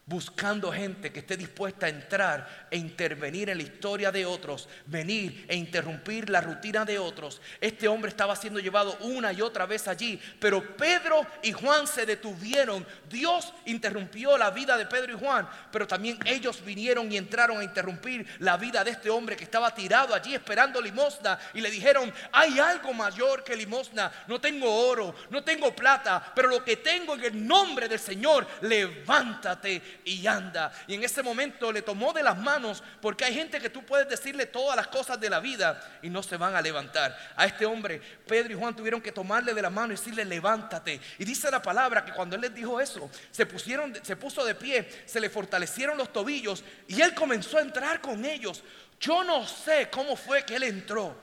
buscando 0.06 0.72
gente 0.72 1.14
que 1.14 1.20
esté 1.20 1.38
dispuesta 1.38 1.86
a 1.86 1.90
entrar 1.90 2.68
e 2.70 2.78
intervenir 2.78 3.50
en 3.50 3.58
la 3.58 3.64
historia 3.64 4.12
de 4.12 4.26
otros, 4.26 4.68
venir 4.86 5.46
e 5.48 5.56
interrumpir 5.56 6.30
la 6.30 6.42
rutina 6.42 6.84
de 6.84 7.00
otros. 7.00 7.42
Este 7.62 7.88
hombre 7.88 8.10
estaba 8.10 8.36
siendo 8.36 8.60
llevado 8.60 8.98
una 9.00 9.32
y 9.32 9.42
otra 9.42 9.66
vez 9.66 9.88
allí, 9.88 10.20
pero 10.40 10.76
Pedro 10.76 11.26
y 11.42 11.54
Juan 11.54 11.88
se 11.88 12.06
detuvieron. 12.06 12.86
Dios 13.10 13.54
interrumpió 13.66 14.38
la 14.38 14.52
vida 14.52 14.78
de 14.78 14.86
Pedro 14.86 15.14
y 15.14 15.20
Juan, 15.20 15.48
pero 15.72 15.88
también 15.88 16.20
ellos 16.26 16.64
vinieron 16.66 17.10
y 17.10 17.18
entraron 17.18 17.60
a 17.60 17.64
interrumpir 17.64 18.28
la 18.40 18.58
vida 18.58 18.84
de 18.84 18.92
este 18.92 19.10
hombre 19.10 19.38
que 19.38 19.46
estaba 19.46 19.74
tirado 19.74 20.14
allí 20.14 20.36
esperando 20.36 20.82
limosna 20.82 21.40
y 21.54 21.62
le 21.62 21.72
dijeron, 21.72 22.14
hay 22.34 22.60
algo 22.60 22.94
mayor 22.94 23.44
que 23.44 23.56
limosna, 23.56 24.12
no 24.28 24.42
tengo 24.42 24.70
oro, 24.70 25.16
no 25.30 25.44
tengo 25.44 25.74
plata, 25.74 26.34
pero 26.36 26.50
lo 26.50 26.64
que 26.64 26.78
tengo 26.78 27.16
en 27.16 27.24
el 27.24 27.48
nombre 27.48 27.88
del 27.88 28.00
Señor, 28.00 28.46
levántate 28.62 29.94
y 30.06 30.26
anda. 30.28 30.72
Y 30.88 30.96
en 30.96 31.04
ese 31.04 31.24
momento 31.24 31.72
le 31.72 31.82
tomó 31.82 32.14
de 32.14 32.24
las 32.24 32.38
manos, 32.38 32.84
porque 33.02 33.26
hay 33.26 33.34
gente 33.34 33.60
que 33.60 33.70
tú 33.70 33.84
puedes 33.84 34.08
decirle 34.08 34.46
todas 34.46 34.76
las 34.76 34.88
cosas 34.88 35.20
de 35.20 35.30
la 35.30 35.40
vida 35.40 36.00
y 36.02 36.10
no 36.10 36.24
se 36.24 36.38
van 36.38 36.56
a 36.56 36.62
levantar. 36.62 37.18
A 37.36 37.46
este 37.46 37.66
hombre, 37.66 38.02
Pedro 38.28 38.54
y 38.54 38.56
Juan 38.56 38.76
tuvieron 38.76 39.02
que 39.02 39.12
tomarle 39.12 39.54
de 39.54 39.62
la 39.62 39.70
mano 39.70 39.94
y 39.94 39.98
decirle, 39.98 40.26
levántate. 40.26 41.00
Y 41.18 41.26
dice 41.26 41.50
la 41.52 41.62
palabra 41.62 42.04
que 42.04 42.14
cuando 42.14 42.36
él 42.36 42.42
les 42.42 42.54
dijo 42.54 42.80
eso, 42.80 43.10
se 43.32 43.46
pusieron, 43.46 43.94
se 44.02 44.16
puso 44.16 44.46
de 44.46 44.56
pie, 44.56 45.04
se 45.06 45.20
le 45.20 45.30
fortalecieron 45.30 45.98
los 45.98 46.12
tobillos 46.12 46.64
y 46.88 47.02
él 47.02 47.14
comenzó 47.14 47.58
a 47.58 47.62
entrar 47.62 48.02
con 48.02 48.26
ellos. 48.26 48.64
Yo 49.00 49.24
no 49.24 49.46
sé 49.46 49.90
cómo 49.92 50.16
fue 50.16 50.46
que 50.46 50.56
él 50.56 50.64
entró, 50.64 51.16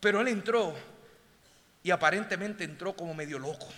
pero 0.00 0.20
él 0.20 0.28
entró 0.28 0.74
y 1.82 1.90
aparentemente 1.90 2.64
entró 2.64 2.94
como 2.94 3.12
medio 3.14 3.38
loco 3.38 3.68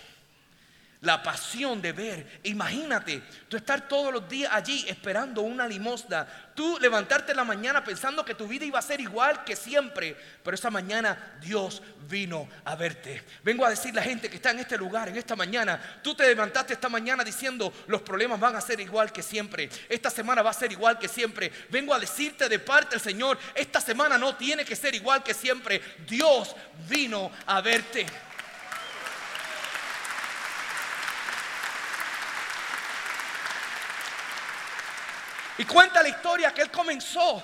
la 1.01 1.21
pasión 1.21 1.81
de 1.81 1.91
ver. 1.91 2.39
Imagínate, 2.43 3.21
tú 3.47 3.57
estar 3.57 3.87
todos 3.87 4.13
los 4.13 4.27
días 4.27 4.51
allí 4.53 4.85
esperando 4.87 5.41
una 5.41 5.67
limosna, 5.67 6.27
tú 6.55 6.77
levantarte 6.79 7.31
en 7.31 7.37
la 7.37 7.43
mañana 7.43 7.83
pensando 7.83 8.25
que 8.25 8.35
tu 8.35 8.47
vida 8.47 8.65
iba 8.65 8.79
a 8.79 8.81
ser 8.81 9.01
igual 9.01 9.43
que 9.43 9.55
siempre, 9.55 10.15
pero 10.43 10.55
esa 10.55 10.69
mañana 10.69 11.37
Dios 11.41 11.81
vino 12.09 12.47
a 12.63 12.75
verte. 12.75 13.23
Vengo 13.43 13.65
a 13.65 13.69
decir 13.69 13.93
la 13.93 14.01
gente 14.01 14.29
que 14.29 14.37
está 14.37 14.51
en 14.51 14.59
este 14.59 14.77
lugar, 14.77 15.09
en 15.09 15.17
esta 15.17 15.35
mañana, 15.35 15.99
tú 16.01 16.15
te 16.15 16.25
levantaste 16.25 16.73
esta 16.73 16.89
mañana 16.89 17.23
diciendo 17.23 17.73
los 17.87 18.01
problemas 18.01 18.39
van 18.39 18.55
a 18.55 18.61
ser 18.61 18.79
igual 18.79 19.11
que 19.11 19.21
siempre, 19.21 19.69
esta 19.89 20.09
semana 20.09 20.41
va 20.41 20.49
a 20.49 20.53
ser 20.53 20.71
igual 20.71 20.97
que 20.97 21.07
siempre. 21.07 21.51
Vengo 21.69 21.93
a 21.93 21.99
decirte 21.99 22.49
de 22.49 22.59
parte 22.59 22.91
del 22.91 23.01
Señor, 23.01 23.37
esta 23.53 23.81
semana 23.81 24.17
no 24.17 24.35
tiene 24.35 24.65
que 24.65 24.75
ser 24.75 24.95
igual 24.95 25.23
que 25.23 25.33
siempre. 25.33 25.81
Dios 26.07 26.55
vino 26.89 27.31
a 27.45 27.61
verte. 27.61 28.05
Y 35.57 35.65
cuenta 35.65 36.03
la 36.03 36.09
historia 36.09 36.53
que 36.53 36.61
él 36.61 36.71
comenzó 36.71 37.37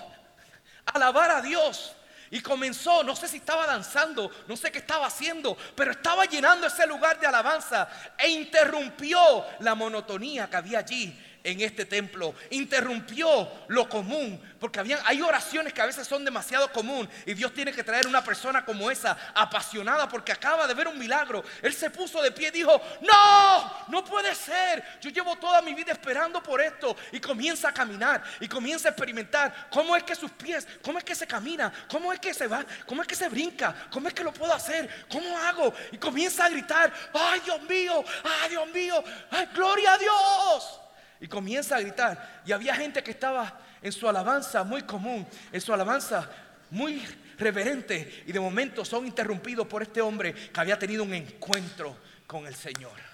a 0.85 0.91
alabar 0.91 1.31
a 1.31 1.41
Dios. 1.41 1.95
Y 2.29 2.41
comenzó, 2.41 3.03
no 3.03 3.13
sé 3.13 3.27
si 3.27 3.37
estaba 3.37 3.67
danzando, 3.67 4.31
no 4.47 4.55
sé 4.55 4.71
qué 4.71 4.79
estaba 4.79 5.07
haciendo, 5.07 5.57
pero 5.75 5.91
estaba 5.91 6.23
llenando 6.23 6.65
ese 6.65 6.87
lugar 6.87 7.19
de 7.19 7.27
alabanza 7.27 7.89
e 8.17 8.29
interrumpió 8.29 9.45
la 9.59 9.75
monotonía 9.75 10.49
que 10.49 10.55
había 10.55 10.79
allí 10.79 11.13
en 11.43 11.61
este 11.61 11.85
templo. 11.85 12.33
Interrumpió 12.49 13.49
lo 13.67 13.87
común, 13.89 14.41
porque 14.59 14.79
había, 14.79 14.99
hay 15.05 15.21
oraciones 15.21 15.73
que 15.73 15.81
a 15.81 15.85
veces 15.85 16.07
son 16.07 16.23
demasiado 16.23 16.71
común 16.71 17.09
y 17.25 17.33
Dios 17.33 17.53
tiene 17.53 17.71
que 17.71 17.83
traer 17.83 18.07
una 18.07 18.23
persona 18.23 18.63
como 18.63 18.91
esa, 18.91 19.17
apasionada 19.33 20.07
porque 20.07 20.31
acaba 20.31 20.67
de 20.67 20.73
ver 20.73 20.87
un 20.87 20.97
milagro. 20.97 21.43
Él 21.61 21.73
se 21.73 21.89
puso 21.89 22.21
de 22.21 22.31
pie 22.31 22.49
y 22.49 22.51
dijo, 22.51 22.81
no, 23.01 23.85
no 23.87 24.03
puede 24.03 24.33
ser. 24.35 24.83
Yo 25.01 25.09
llevo 25.09 25.35
toda 25.37 25.61
mi 25.61 25.73
vida 25.73 25.91
esperando 25.91 26.41
por 26.43 26.61
esto 26.61 26.95
y 27.11 27.19
comienza 27.19 27.69
a 27.69 27.73
caminar 27.73 28.23
y 28.39 28.47
comienza 28.47 28.89
a 28.89 28.91
experimentar 28.91 29.67
cómo 29.69 29.95
es 29.95 30.03
que 30.03 30.15
sus 30.15 30.31
pies, 30.31 30.67
cómo 30.83 30.97
es 30.97 31.03
que 31.03 31.15
se 31.15 31.27
camina, 31.27 31.71
cómo 31.89 32.13
es 32.13 32.19
que 32.19 32.33
se 32.33 32.47
va, 32.47 32.65
cómo 32.85 33.01
es 33.01 33.07
que 33.07 33.15
se 33.15 33.29
brinca, 33.29 33.73
cómo 33.89 34.07
es 34.07 34.13
que 34.13 34.23
lo 34.23 34.33
puedo 34.33 34.53
hacer, 34.53 35.05
cómo 35.09 35.37
hago. 35.37 35.73
Y 35.91 35.97
comienza 35.97 36.45
a 36.45 36.49
gritar, 36.49 36.91
ay 37.13 37.39
Dios 37.41 37.61
mío, 37.63 38.03
ay 38.23 38.49
Dios 38.49 38.67
mío, 38.69 39.03
ay 39.31 39.47
gloria 39.53 39.93
a 39.93 39.97
Dios. 39.97 40.80
Y 41.21 41.27
comienza 41.27 41.77
a 41.77 41.79
gritar. 41.79 42.41
Y 42.45 42.51
había 42.51 42.75
gente 42.75 43.01
que 43.01 43.11
estaba 43.11 43.61
en 43.81 43.91
su 43.91 44.09
alabanza 44.09 44.63
muy 44.63 44.81
común, 44.81 45.25
en 45.51 45.61
su 45.61 45.73
alabanza 45.73 46.29
muy 46.71 47.01
reverente. 47.37 48.23
Y 48.25 48.31
de 48.31 48.39
momento 48.39 48.83
son 48.83 49.05
interrumpidos 49.05 49.67
por 49.67 49.83
este 49.83 50.01
hombre 50.01 50.33
que 50.33 50.59
había 50.59 50.77
tenido 50.77 51.03
un 51.03 51.13
encuentro 51.13 51.95
con 52.27 52.47
el 52.47 52.55
Señor. 52.55 53.11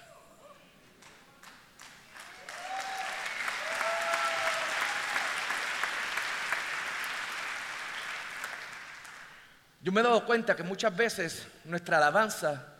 Yo 9.81 9.91
me 9.91 10.01
he 10.01 10.03
dado 10.03 10.25
cuenta 10.25 10.55
que 10.55 10.63
muchas 10.63 10.95
veces 10.95 11.47
nuestra 11.63 11.97
alabanza 11.97 12.73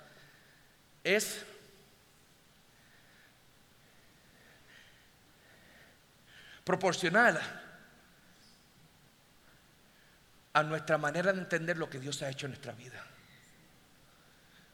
es 1.04 1.46
proporcional 6.68 7.40
a 10.52 10.64
nuestra 10.64 10.98
manera 10.98 11.32
de 11.32 11.40
entender 11.40 11.78
lo 11.78 11.90
que 11.90 11.98
Dios 11.98 12.22
ha 12.22 12.30
hecho 12.30 12.46
en 12.46 12.52
nuestra 12.52 12.74
vida. 12.74 13.02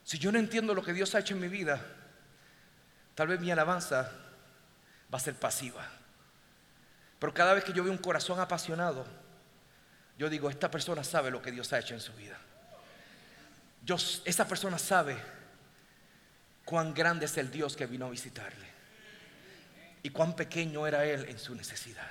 Si 0.02 0.18
yo 0.18 0.32
no 0.32 0.40
entiendo 0.40 0.74
lo 0.74 0.82
que 0.82 0.92
Dios 0.92 1.14
ha 1.14 1.20
hecho 1.20 1.34
en 1.34 1.40
mi 1.40 1.46
vida, 1.46 1.80
tal 3.14 3.28
vez 3.28 3.38
mi 3.38 3.52
alabanza 3.52 4.10
va 5.12 5.18
a 5.18 5.20
ser 5.20 5.36
pasiva. 5.36 5.88
Pero 7.20 7.32
cada 7.32 7.54
vez 7.54 7.62
que 7.62 7.72
yo 7.72 7.84
veo 7.84 7.92
un 7.92 7.98
corazón 7.98 8.40
apasionado, 8.40 9.06
yo 10.18 10.28
digo, 10.28 10.50
esta 10.50 10.72
persona 10.72 11.04
sabe 11.04 11.30
lo 11.30 11.40
que 11.40 11.52
Dios 11.52 11.72
ha 11.72 11.78
hecho 11.78 11.94
en 11.94 12.00
su 12.00 12.12
vida. 12.14 12.36
Esa 14.24 14.48
persona 14.48 14.78
sabe 14.78 15.16
cuán 16.64 16.92
grande 16.92 17.26
es 17.26 17.38
el 17.38 17.52
Dios 17.52 17.76
que 17.76 17.86
vino 17.86 18.06
a 18.06 18.10
visitarle 18.10 18.73
y 20.04 20.10
cuán 20.10 20.36
pequeño 20.36 20.86
era 20.86 21.06
él 21.06 21.24
en 21.30 21.38
su 21.38 21.54
necesidad. 21.54 22.06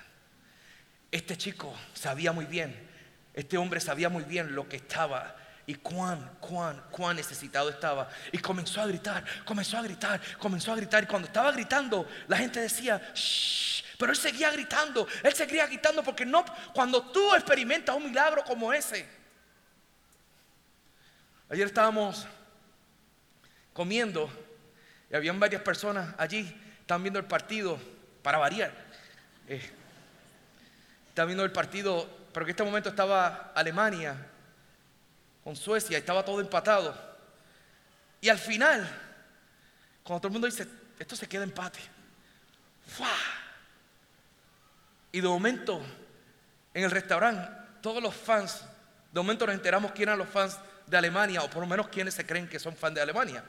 Este 1.11 1.37
chico 1.37 1.73
sabía 1.93 2.31
muy 2.31 2.45
bien, 2.45 2.75
este 3.35 3.55
hombre 3.55 3.79
sabía 3.79 4.09
muy 4.09 4.23
bien 4.23 4.55
lo 4.55 4.67
que 4.67 4.77
estaba 4.77 5.35
y 5.67 5.75
cuán, 5.75 6.37
cuán, 6.39 6.83
cuán 6.89 7.15
necesitado 7.15 7.69
estaba. 7.69 8.09
Y 8.31 8.39
comenzó 8.39 8.81
a 8.81 8.87
gritar, 8.87 9.23
comenzó 9.45 9.77
a 9.77 9.83
gritar, 9.83 10.19
comenzó 10.39 10.73
a 10.73 10.75
gritar. 10.75 11.03
Y 11.03 11.05
cuando 11.05 11.27
estaba 11.27 11.51
gritando, 11.51 12.09
la 12.27 12.37
gente 12.37 12.61
decía, 12.61 12.99
Shh, 13.13 13.83
pero 13.99 14.11
él 14.11 14.17
seguía 14.17 14.49
gritando, 14.49 15.07
él 15.21 15.33
seguía 15.33 15.67
gritando 15.67 16.03
porque 16.03 16.25
no, 16.25 16.43
cuando 16.73 17.11
tú 17.11 17.35
experimentas 17.35 17.95
un 17.95 18.05
milagro 18.05 18.43
como 18.43 18.73
ese. 18.73 19.07
Ayer 21.47 21.67
estábamos 21.67 22.25
comiendo 23.71 24.31
y 25.11 25.15
habían 25.15 25.39
varias 25.39 25.61
personas 25.61 26.15
allí 26.17 26.59
están 26.83 27.01
viendo 27.01 27.17
el 27.17 27.25
partido, 27.25 27.79
para 28.21 28.37
variar. 28.37 28.73
Eh, 29.47 29.71
están 31.07 31.27
viendo 31.27 31.45
el 31.45 31.51
partido, 31.51 32.09
pero 32.33 32.45
en 32.45 32.49
este 32.49 32.63
momento 32.63 32.89
estaba 32.89 33.53
Alemania 33.55 34.17
con 35.45 35.55
Suecia, 35.55 35.97
estaba 35.97 36.25
todo 36.25 36.41
empatado. 36.41 36.93
Y 38.19 38.27
al 38.27 38.37
final, 38.37 38.85
cuando 40.03 40.19
todo 40.19 40.27
el 40.27 40.33
mundo 40.33 40.47
dice, 40.47 40.67
esto 40.99 41.15
se 41.15 41.27
queda 41.27 41.43
empate. 41.43 41.79
Y 45.13 45.21
de 45.21 45.27
momento, 45.27 45.81
en 46.73 46.83
el 46.83 46.91
restaurante, 46.91 47.49
todos 47.81 48.03
los 48.03 48.13
fans, 48.13 48.61
de 49.11 49.21
momento 49.21 49.45
nos 49.45 49.55
enteramos 49.55 49.93
quién 49.93 50.09
eran 50.09 50.19
los 50.19 50.29
fans 50.29 50.59
de 50.85 50.97
Alemania, 50.97 51.43
o 51.43 51.49
por 51.49 51.61
lo 51.61 51.67
menos 51.67 51.87
quienes 51.87 52.13
se 52.13 52.25
creen 52.25 52.49
que 52.49 52.59
son 52.59 52.75
fans 52.75 52.95
de 52.95 53.01
Alemania. 53.01 53.41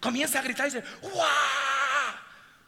Comienza 0.00 0.38
a 0.38 0.42
gritar 0.42 0.66
y 0.68 0.70
dice, 0.70 0.84
¡Wow! 1.02 1.49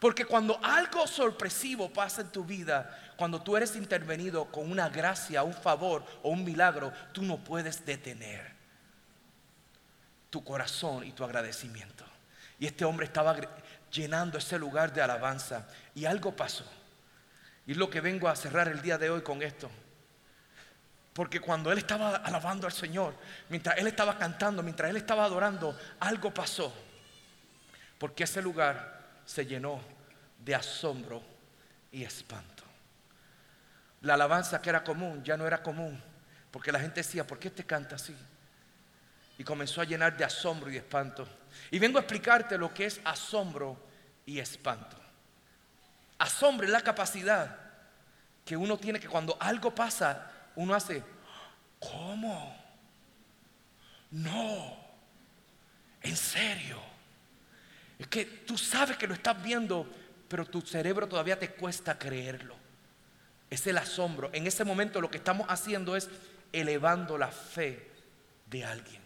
Porque 0.03 0.25
cuando 0.25 0.59
algo 0.61 1.07
sorpresivo 1.07 1.87
pasa 1.87 2.19
en 2.19 2.27
tu 2.29 2.43
vida, 2.43 3.13
cuando 3.15 3.41
tú 3.41 3.55
eres 3.55 3.73
intervenido 3.77 4.43
con 4.51 4.69
una 4.69 4.89
gracia, 4.89 5.43
un 5.43 5.53
favor 5.53 6.03
o 6.21 6.29
un 6.29 6.43
milagro, 6.43 6.91
tú 7.13 7.21
no 7.21 7.37
puedes 7.37 7.85
detener 7.85 8.51
tu 10.29 10.43
corazón 10.43 11.05
y 11.05 11.13
tu 11.13 11.23
agradecimiento. 11.23 12.03
Y 12.59 12.65
este 12.65 12.83
hombre 12.83 13.05
estaba 13.05 13.37
llenando 13.93 14.37
ese 14.37 14.59
lugar 14.59 14.91
de 14.91 15.01
alabanza 15.01 15.69
y 15.95 16.03
algo 16.03 16.35
pasó. 16.35 16.69
Y 17.65 17.71
es 17.71 17.77
lo 17.77 17.89
que 17.89 18.01
vengo 18.01 18.27
a 18.27 18.35
cerrar 18.35 18.67
el 18.67 18.81
día 18.81 18.97
de 18.97 19.09
hoy 19.09 19.21
con 19.21 19.41
esto. 19.41 19.71
Porque 21.13 21.39
cuando 21.39 21.71
él 21.71 21.77
estaba 21.77 22.17
alabando 22.17 22.67
al 22.67 22.73
Señor, 22.73 23.15
mientras 23.47 23.77
él 23.77 23.87
estaba 23.87 24.17
cantando, 24.17 24.63
mientras 24.63 24.89
él 24.89 24.97
estaba 24.97 25.23
adorando, 25.23 25.79
algo 26.01 26.33
pasó. 26.33 26.73
Porque 27.97 28.25
ese 28.25 28.41
lugar 28.41 29.21
se 29.25 29.45
llenó 29.45 29.92
de 30.43 30.55
asombro 30.55 31.23
y 31.91 32.03
espanto. 32.03 32.63
La 34.01 34.15
alabanza 34.15 34.61
que 34.61 34.69
era 34.69 34.83
común 34.83 35.23
ya 35.23 35.37
no 35.37 35.47
era 35.47 35.61
común. 35.63 36.01
Porque 36.51 36.71
la 36.71 36.79
gente 36.79 36.99
decía, 36.99 37.25
¿por 37.25 37.39
qué 37.39 37.49
te 37.49 37.65
canta 37.65 37.95
así? 37.95 38.15
Y 39.39 39.43
comenzó 39.43 39.81
a 39.81 39.85
llenar 39.85 40.15
de 40.15 40.23
asombro 40.23 40.71
y 40.71 40.77
espanto. 40.77 41.27
Y 41.71 41.79
vengo 41.79 41.97
a 41.97 42.01
explicarte 42.01 42.57
lo 42.57 42.71
que 42.71 42.85
es 42.85 43.01
asombro 43.03 43.75
y 44.25 44.37
espanto. 44.37 44.95
Asombro 46.19 46.67
es 46.67 46.71
la 46.71 46.81
capacidad 46.81 47.57
que 48.45 48.55
uno 48.55 48.77
tiene 48.77 48.99
que 48.99 49.07
cuando 49.07 49.35
algo 49.39 49.73
pasa, 49.73 50.31
uno 50.55 50.75
hace, 50.75 51.01
¿cómo? 51.79 52.55
No, 54.11 54.77
en 56.03 56.15
serio. 56.15 56.79
Es 57.97 58.07
que 58.07 58.25
tú 58.25 58.57
sabes 58.59 58.95
que 58.97 59.07
lo 59.07 59.15
estás 59.15 59.41
viendo, 59.41 59.89
pero 60.33 60.47
tu 60.47 60.61
cerebro 60.61 61.07
todavía 61.07 61.37
te 61.37 61.49
cuesta 61.49 61.99
creerlo. 61.99 62.55
Es 63.51 63.67
el 63.67 63.77
asombro. 63.77 64.31
En 64.33 64.47
ese 64.47 64.63
momento 64.63 64.99
lo 64.99 65.11
que 65.11 65.17
estamos 65.17 65.45
haciendo 65.47 65.95
es 65.95 66.09
elevando 66.51 67.19
la 67.19 67.27
fe 67.27 67.91
de 68.47 68.65
alguien. 68.65 68.99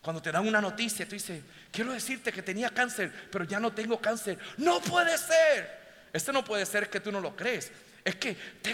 Cuando 0.00 0.22
te 0.22 0.30
dan 0.30 0.46
una 0.46 0.60
noticia, 0.60 1.04
tú 1.04 1.16
dices, 1.16 1.42
quiero 1.72 1.92
decirte 1.92 2.30
que 2.30 2.44
tenía 2.44 2.70
cáncer, 2.70 3.12
pero 3.32 3.42
ya 3.42 3.58
no 3.58 3.72
tengo 3.72 4.00
cáncer. 4.00 4.38
No 4.58 4.80
puede 4.80 5.18
ser. 5.18 6.06
Este 6.12 6.32
no 6.32 6.44
puede 6.44 6.64
ser 6.64 6.88
que 6.88 7.00
tú 7.00 7.10
no 7.10 7.20
lo 7.20 7.34
crees. 7.34 7.72
Es 8.04 8.14
que, 8.14 8.36
te, 8.62 8.72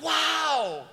wow. 0.00 0.88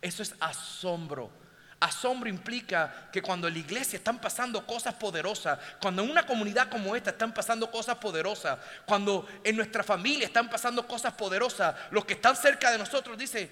Eso 0.00 0.22
es 0.22 0.32
asombro. 0.38 1.32
Asombro 1.78 2.28
implica 2.28 3.08
que 3.12 3.20
cuando 3.20 3.48
en 3.48 3.54
la 3.54 3.60
iglesia 3.60 3.98
están 3.98 4.18
pasando 4.18 4.66
cosas 4.66 4.94
poderosas, 4.94 5.58
cuando 5.80 6.02
en 6.02 6.10
una 6.10 6.24
comunidad 6.24 6.70
como 6.70 6.96
esta 6.96 7.10
están 7.10 7.34
pasando 7.34 7.70
cosas 7.70 7.96
poderosas, 7.96 8.58
cuando 8.86 9.28
en 9.44 9.56
nuestra 9.56 9.82
familia 9.82 10.26
están 10.26 10.48
pasando 10.48 10.86
cosas 10.86 11.12
poderosas, 11.12 11.74
los 11.90 12.06
que 12.06 12.14
están 12.14 12.34
cerca 12.34 12.70
de 12.70 12.78
nosotros 12.78 13.18
dicen, 13.18 13.50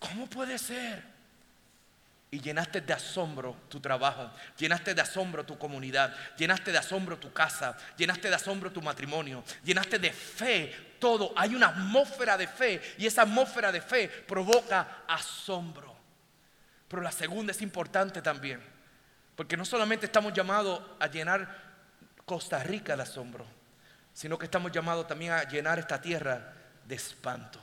¿cómo 0.00 0.26
puede 0.26 0.58
ser? 0.58 1.18
Y 2.30 2.40
llenaste 2.40 2.80
de 2.80 2.92
asombro 2.92 3.56
tu 3.68 3.78
trabajo, 3.80 4.30
llenaste 4.58 4.92
de 4.92 5.00
asombro 5.00 5.46
tu 5.46 5.56
comunidad, 5.56 6.14
llenaste 6.36 6.72
de 6.72 6.78
asombro 6.78 7.18
tu 7.18 7.32
casa, 7.32 7.76
llenaste 7.96 8.28
de 8.28 8.34
asombro 8.34 8.72
tu 8.72 8.82
matrimonio, 8.82 9.44
llenaste 9.64 9.98
de 9.98 10.12
fe 10.12 10.96
todo. 10.98 11.32
Hay 11.36 11.54
una 11.54 11.68
atmósfera 11.68 12.36
de 12.36 12.48
fe 12.48 12.82
y 12.98 13.06
esa 13.06 13.22
atmósfera 13.22 13.70
de 13.70 13.80
fe 13.80 14.08
provoca 14.08 15.04
asombro. 15.06 15.97
Pero 16.88 17.02
la 17.02 17.12
segunda 17.12 17.52
es 17.52 17.60
importante 17.60 18.22
también, 18.22 18.60
porque 19.36 19.56
no 19.56 19.64
solamente 19.64 20.06
estamos 20.06 20.32
llamados 20.32 20.82
a 20.98 21.06
llenar 21.06 21.68
Costa 22.24 22.62
Rica 22.62 22.96
de 22.96 23.02
asombro, 23.02 23.46
sino 24.14 24.38
que 24.38 24.46
estamos 24.46 24.72
llamados 24.72 25.06
también 25.06 25.32
a 25.32 25.44
llenar 25.44 25.78
esta 25.78 26.00
tierra 26.00 26.54
de 26.84 26.94
espanto. 26.94 27.60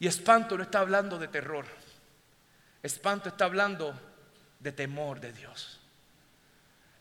Y 0.00 0.06
espanto 0.06 0.56
no 0.56 0.62
está 0.62 0.80
hablando 0.80 1.18
de 1.18 1.28
terror. 1.28 1.66
Espanto 2.82 3.28
está 3.28 3.44
hablando 3.44 3.98
de 4.60 4.72
temor 4.72 5.20
de 5.20 5.32
Dios. 5.32 5.80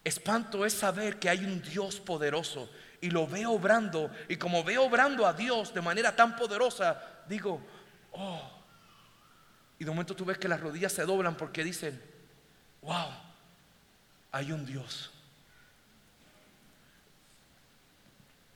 Espanto 0.04 0.66
es 0.66 0.74
saber 0.74 1.20
que 1.20 1.30
hay 1.30 1.44
un 1.44 1.62
Dios 1.62 2.00
poderoso 2.00 2.70
y 3.02 3.10
lo 3.10 3.28
veo 3.28 3.52
obrando. 3.52 4.12
Y 4.28 4.38
como 4.38 4.64
veo 4.64 4.84
obrando 4.84 5.26
a 5.26 5.34
Dios 5.34 5.74
de 5.74 5.82
manera 5.82 6.16
tan 6.16 6.36
poderosa, 6.36 7.02
digo, 7.28 7.62
oh. 8.12 8.57
Y 9.80 9.84
de 9.84 9.92
momento 9.92 10.16
tú 10.16 10.26
ves 10.26 10.38
que 10.38 10.48
las 10.48 10.60
rodillas 10.60 10.92
se 10.92 11.06
doblan 11.06 11.36
porque 11.36 11.64
dicen, 11.64 12.02
wow, 12.82 13.10
hay 14.32 14.52
un 14.52 14.66
Dios. 14.66 15.12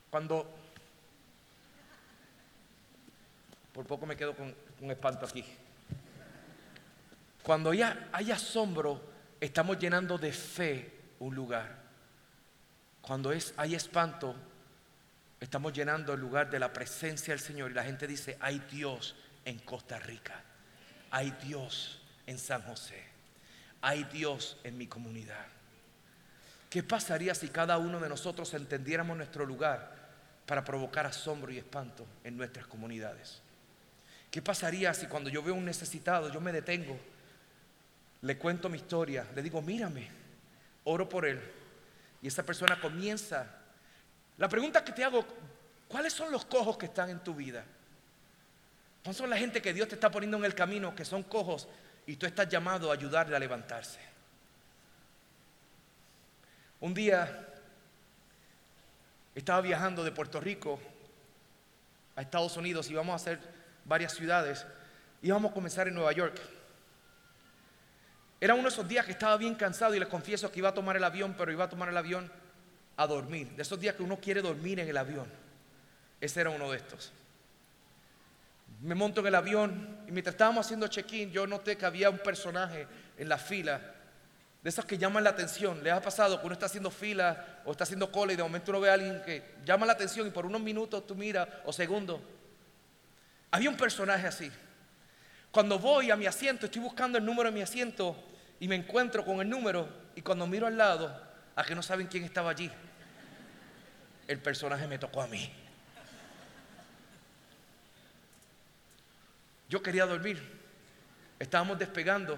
Cuando 0.10 0.62
por 3.74 3.86
poco 3.86 4.06
me 4.06 4.18
quedo 4.18 4.36
con 4.36 4.54
un 4.82 4.92
espanto 4.92 5.26
aquí. 5.26 5.44
Cuando 7.44 7.74
ya 7.74 8.10
hay 8.12 8.32
asombro, 8.32 9.02
estamos 9.40 9.80
llenando 9.80 10.18
de 10.18 10.32
fe 10.32 10.92
un 11.20 11.34
lugar. 11.34 11.80
Cuando 13.02 13.32
hay 13.58 13.76
espanto, 13.76 14.36
estamos 15.40 15.74
llenando 15.74 16.14
el 16.14 16.20
lugar 16.20 16.50
de 16.50 16.60
la 16.60 16.72
presencia 16.72 17.34
del 17.34 17.40
Señor 17.40 17.72
y 17.72 17.74
la 17.74 17.84
gente 17.84 18.06
dice, 18.06 18.38
hay 18.40 18.60
Dios 18.72 19.16
en 19.44 19.60
Costa 19.60 19.98
Rica, 19.98 20.44
hay 21.12 21.32
Dios 21.44 22.02
en 22.26 22.40
San 22.40 22.62
José, 22.64 23.04
hay 23.82 24.04
Dios 24.06 24.58
en 24.64 24.78
mi 24.78 24.88
comunidad. 24.88 25.46
¿Qué 26.70 26.82
pasaría 26.82 27.36
si 27.36 27.50
cada 27.50 27.78
uno 27.78 28.00
de 28.00 28.10
nosotros 28.10 28.54
entendiéramos 28.54 29.16
nuestro 29.18 29.46
lugar 29.46 29.94
para 30.46 30.64
provocar 30.64 31.06
asombro 31.06 31.52
y 31.52 31.58
espanto 31.58 32.08
en 32.24 32.38
nuestras 32.38 32.66
comunidades? 32.66 33.42
¿Qué 34.32 34.42
pasaría 34.42 34.94
si 34.94 35.08
cuando 35.08 35.30
yo 35.30 35.44
veo 35.44 35.54
un 35.54 35.66
necesitado 35.66 36.32
yo 36.32 36.40
me 36.40 36.54
detengo? 36.54 36.98
le 38.22 38.38
cuento 38.38 38.70
mi 38.70 38.78
historia, 38.78 39.26
le 39.36 39.42
digo, 39.42 39.62
mírame, 39.62 40.08
oro 40.84 41.10
por 41.10 41.26
él. 41.26 41.42
Y 42.22 42.28
esa 42.28 42.44
persona 42.44 42.80
comienza. 42.80 43.48
La 44.38 44.48
pregunta 44.48 44.84
que 44.84 44.92
te 44.92 45.04
hago, 45.04 45.26
¿cuáles 45.88 46.14
son 46.14 46.32
los 46.32 46.46
cojos 46.46 46.78
que 46.78 46.86
están 46.86 47.10
en 47.10 47.20
tu 47.20 47.34
vida? 47.34 47.64
¿Cuáles 49.04 49.18
son 49.18 49.30
la 49.30 49.38
gente 49.38 49.62
que 49.62 49.74
Dios 49.74 49.88
te 49.88 49.96
está 49.96 50.12
poniendo 50.12 50.38
en 50.38 50.46
el 50.46 50.54
camino 50.54 50.94
que 50.96 51.06
son 51.06 51.24
cojos 51.24 51.68
y 52.06 52.16
tú 52.16 52.26
estás 52.26 52.48
llamado 52.48 52.92
a 52.92 52.94
ayudarle 52.94 53.36
a 53.36 53.40
levantarse? 53.40 54.00
Un 56.80 56.94
día 56.94 57.48
estaba 59.34 59.62
viajando 59.62 60.04
de 60.04 60.12
Puerto 60.12 60.40
Rico 60.40 60.80
a 62.16 62.22
Estados 62.22 62.58
Unidos 62.58 62.90
y 62.90 62.94
vamos 62.94 63.14
a 63.14 63.16
hacer 63.16 63.40
varias 63.86 64.14
ciudades. 64.14 64.66
Y 65.22 65.32
vamos 65.32 65.52
a 65.52 65.54
comenzar 65.54 65.88
en 65.88 65.94
Nueva 65.94 66.12
York. 66.12 66.40
Era 68.40 68.56
uno 68.56 68.64
de 68.64 68.70
esos 68.70 68.88
días 68.88 69.06
que 69.06 69.12
estaba 69.12 69.38
bien 69.38 69.54
cansado 69.54 69.94
y 69.94 70.00
les 70.00 70.08
confieso 70.08 70.52
que 70.52 70.60
iba 70.60 70.70
a 70.70 70.74
tomar 70.74 70.98
el 70.98 71.04
avión, 71.04 71.36
pero 71.38 71.52
iba 71.52 71.66
a 71.66 71.70
tomar 71.70 71.90
el 71.90 71.98
avión 71.98 72.32
a 72.98 73.06
dormir. 73.06 73.50
De 73.52 73.62
esos 73.62 73.80
días 73.80 73.96
que 73.96 74.04
uno 74.04 74.20
quiere 74.20 74.42
dormir 74.42 74.80
en 74.80 74.90
el 74.90 74.98
avión. 74.98 75.28
Ese 76.20 76.42
era 76.42 76.50
uno 76.50 76.72
de 76.72 76.78
estos. 76.78 77.12
Me 78.82 78.96
monto 78.96 79.22
en 79.22 79.28
el 79.28 79.36
avión 79.36 80.00
y 80.08 80.12
mientras 80.12 80.34
estábamos 80.34 80.66
haciendo 80.66 80.88
check-in, 80.88 81.32
yo 81.32 81.46
noté 81.46 81.78
que 81.78 81.86
había 81.86 82.10
un 82.10 82.18
personaje 82.18 82.88
en 83.18 83.30
la 83.30 83.38
fila, 83.38 83.80
de 84.62 84.70
esos 84.70 84.86
que 84.86 84.98
llaman 84.98 85.24
la 85.24 85.32
atención. 85.32 85.84
¿Les 85.84 85.94
ha 85.94 86.02
pasado 86.02 86.40
que 86.40 86.46
uno 86.46 86.54
está 86.54 86.66
haciendo 86.66 86.92
fila 86.92 87.62
o 87.66 87.72
está 87.72 87.84
haciendo 87.84 88.12
cola 88.12 88.34
y 88.34 88.36
de 88.36 88.44
momento 88.44 88.72
uno 88.72 88.80
ve 88.80 88.90
a 88.90 88.94
alguien 88.94 89.22
que 89.24 89.56
llama 89.66 89.86
la 89.86 89.94
atención 89.94 90.28
y 90.28 90.32
por 90.32 90.46
unos 90.46 90.62
minutos 90.62 91.06
tú 91.06 91.16
miras 91.16 91.48
o 91.66 91.74
segundos? 91.74 92.20
Había 93.52 93.70
un 93.70 93.78
personaje 93.78 94.28
así. 94.28 94.52
Cuando 95.52 95.78
voy 95.78 96.10
a 96.10 96.16
mi 96.16 96.26
asiento, 96.26 96.66
estoy 96.66 96.82
buscando 96.82 97.18
el 97.18 97.26
número 97.26 97.50
de 97.50 97.56
mi 97.56 97.62
asiento 97.62 98.16
y 98.60 98.68
me 98.68 98.76
encuentro 98.76 99.26
con 99.26 99.42
el 99.42 99.50
número 99.50 99.88
y 100.16 100.22
cuando 100.22 100.48
miro 100.48 100.68
al 100.68 100.78
lado, 100.78 101.22
a 101.56 101.64
que 101.64 101.76
no 101.76 101.84
saben 101.84 102.08
quién 102.08 102.24
estaba 102.24 102.52
allí, 102.52 102.72
el 104.28 104.40
personaje 104.40 104.88
me 104.88 104.98
tocó 104.98 105.22
a 105.22 105.28
mí. 105.28 105.52
Yo 109.72 109.82
quería 109.82 110.06
dormir, 110.06 110.38
estábamos 111.40 111.80
despegando, 111.80 112.38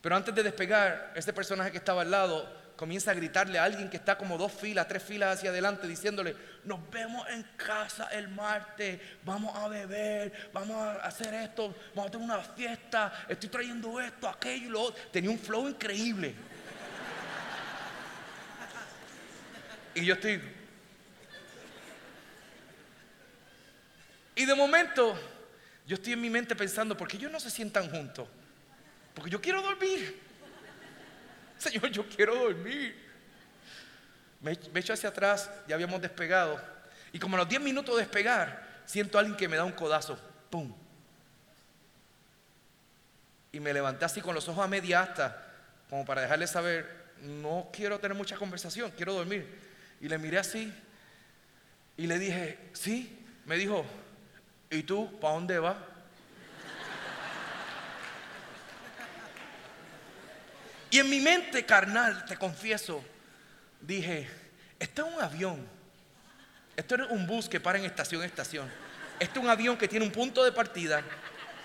pero 0.00 0.16
antes 0.16 0.34
de 0.34 0.42
despegar, 0.42 1.12
ese 1.14 1.34
personaje 1.34 1.70
que 1.70 1.76
estaba 1.76 2.00
al 2.00 2.10
lado 2.10 2.50
comienza 2.76 3.10
a 3.10 3.14
gritarle 3.14 3.58
a 3.58 3.64
alguien 3.64 3.90
que 3.90 3.98
está 3.98 4.16
como 4.16 4.38
dos 4.38 4.50
filas, 4.50 4.88
tres 4.88 5.02
filas 5.02 5.36
hacia 5.36 5.50
adelante, 5.50 5.86
diciéndole, 5.86 6.34
nos 6.64 6.90
vemos 6.90 7.28
en 7.28 7.42
casa 7.58 8.08
el 8.12 8.28
martes, 8.28 8.98
vamos 9.22 9.54
a 9.54 9.68
beber, 9.68 10.48
vamos 10.50 10.78
a 10.78 10.92
hacer 11.02 11.34
esto, 11.34 11.74
vamos 11.94 12.08
a 12.08 12.10
tener 12.10 12.24
una 12.24 12.38
fiesta, 12.38 13.26
estoy 13.28 13.50
trayendo 13.50 14.00
esto, 14.00 14.26
aquello 14.26 14.66
y 14.66 14.70
lo 14.70 14.80
otro. 14.80 15.02
Tenía 15.12 15.28
un 15.28 15.38
flow 15.38 15.68
increíble. 15.68 16.34
Y 19.94 20.06
yo 20.06 20.14
estoy... 20.14 20.40
Y 24.36 24.46
de 24.46 24.54
momento 24.54 25.18
yo 25.90 25.96
estoy 25.96 26.12
en 26.12 26.20
mi 26.20 26.30
mente 26.30 26.54
pensando, 26.54 26.96
¿por 26.96 27.08
qué 27.08 27.16
ellos 27.16 27.32
no 27.32 27.40
se 27.40 27.50
sientan 27.50 27.90
juntos? 27.90 28.28
Porque 29.12 29.28
yo 29.28 29.40
quiero 29.40 29.60
dormir. 29.60 30.20
Señor, 31.58 31.90
yo 31.90 32.08
quiero 32.08 32.36
dormir. 32.36 32.94
Me, 34.40 34.52
echo 34.52 34.92
hacia 34.92 35.08
atrás, 35.08 35.50
ya 35.66 35.74
habíamos 35.74 36.00
despegado. 36.00 36.62
Y 37.12 37.18
como 37.18 37.34
a 37.34 37.40
los 37.40 37.48
10 37.48 37.62
minutos 37.62 37.96
de 37.96 38.02
despegar, 38.02 38.82
siento 38.86 39.18
a 39.18 39.22
alguien 39.22 39.36
que 39.36 39.48
me 39.48 39.56
da 39.56 39.64
un 39.64 39.72
codazo. 39.72 40.16
¡Pum! 40.48 40.72
Y 43.50 43.58
me 43.58 43.72
levanté 43.72 44.04
así 44.04 44.20
con 44.20 44.36
los 44.36 44.48
ojos 44.48 44.64
a 44.64 44.68
media 44.68 45.02
asta, 45.02 45.44
como 45.88 46.04
para 46.04 46.20
dejarle 46.20 46.46
saber, 46.46 46.88
no 47.20 47.68
quiero 47.72 47.98
tener 47.98 48.16
mucha 48.16 48.36
conversación, 48.36 48.92
quiero 48.92 49.12
dormir. 49.14 49.44
Y 50.00 50.06
le 50.08 50.18
miré 50.18 50.38
así 50.38 50.72
y 51.96 52.06
le 52.06 52.16
dije, 52.20 52.60
sí. 52.74 53.16
Me 53.44 53.56
dijo, 53.56 53.84
¿y 54.70 54.82
tú 54.84 55.18
para 55.20 55.34
dónde 55.34 55.58
vas? 55.58 55.76
Y 60.90 60.98
en 60.98 61.08
mi 61.08 61.20
mente 61.20 61.64
carnal, 61.64 62.24
te 62.24 62.36
confieso, 62.36 63.04
dije, 63.80 64.28
este 64.78 65.02
es 65.02 65.06
un 65.06 65.22
avión. 65.22 65.68
Esto 66.76 66.96
es 66.96 67.10
un 67.10 67.26
bus 67.26 67.48
que 67.48 67.60
para 67.60 67.78
en 67.78 67.84
estación 67.84 68.22
en 68.22 68.28
estación. 68.28 68.70
Este 69.20 69.38
es 69.38 69.44
un 69.44 69.50
avión 69.50 69.76
que 69.76 69.86
tiene 69.86 70.04
un 70.04 70.10
punto 70.10 70.42
de 70.42 70.50
partida 70.50 71.02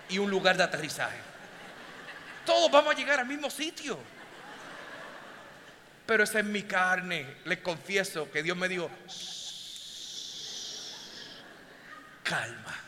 y 0.10 0.20
un 0.20 0.30
lugar 0.30 0.58
de 0.58 0.64
aterrizaje. 0.64 1.18
Todos 2.46 2.70
vamos 2.70 2.94
a 2.94 2.98
llegar 2.98 3.20
al 3.20 3.26
mismo 3.26 3.50
sitio. 3.50 3.98
Pero 6.06 6.24
esa 6.24 6.40
es 6.40 6.46
mi 6.46 6.62
carne. 6.64 7.38
Les 7.46 7.60
confieso 7.60 8.30
que 8.30 8.44
Dios 8.44 8.56
me 8.56 8.68
dijo, 8.68 8.92
calma. 12.22 12.85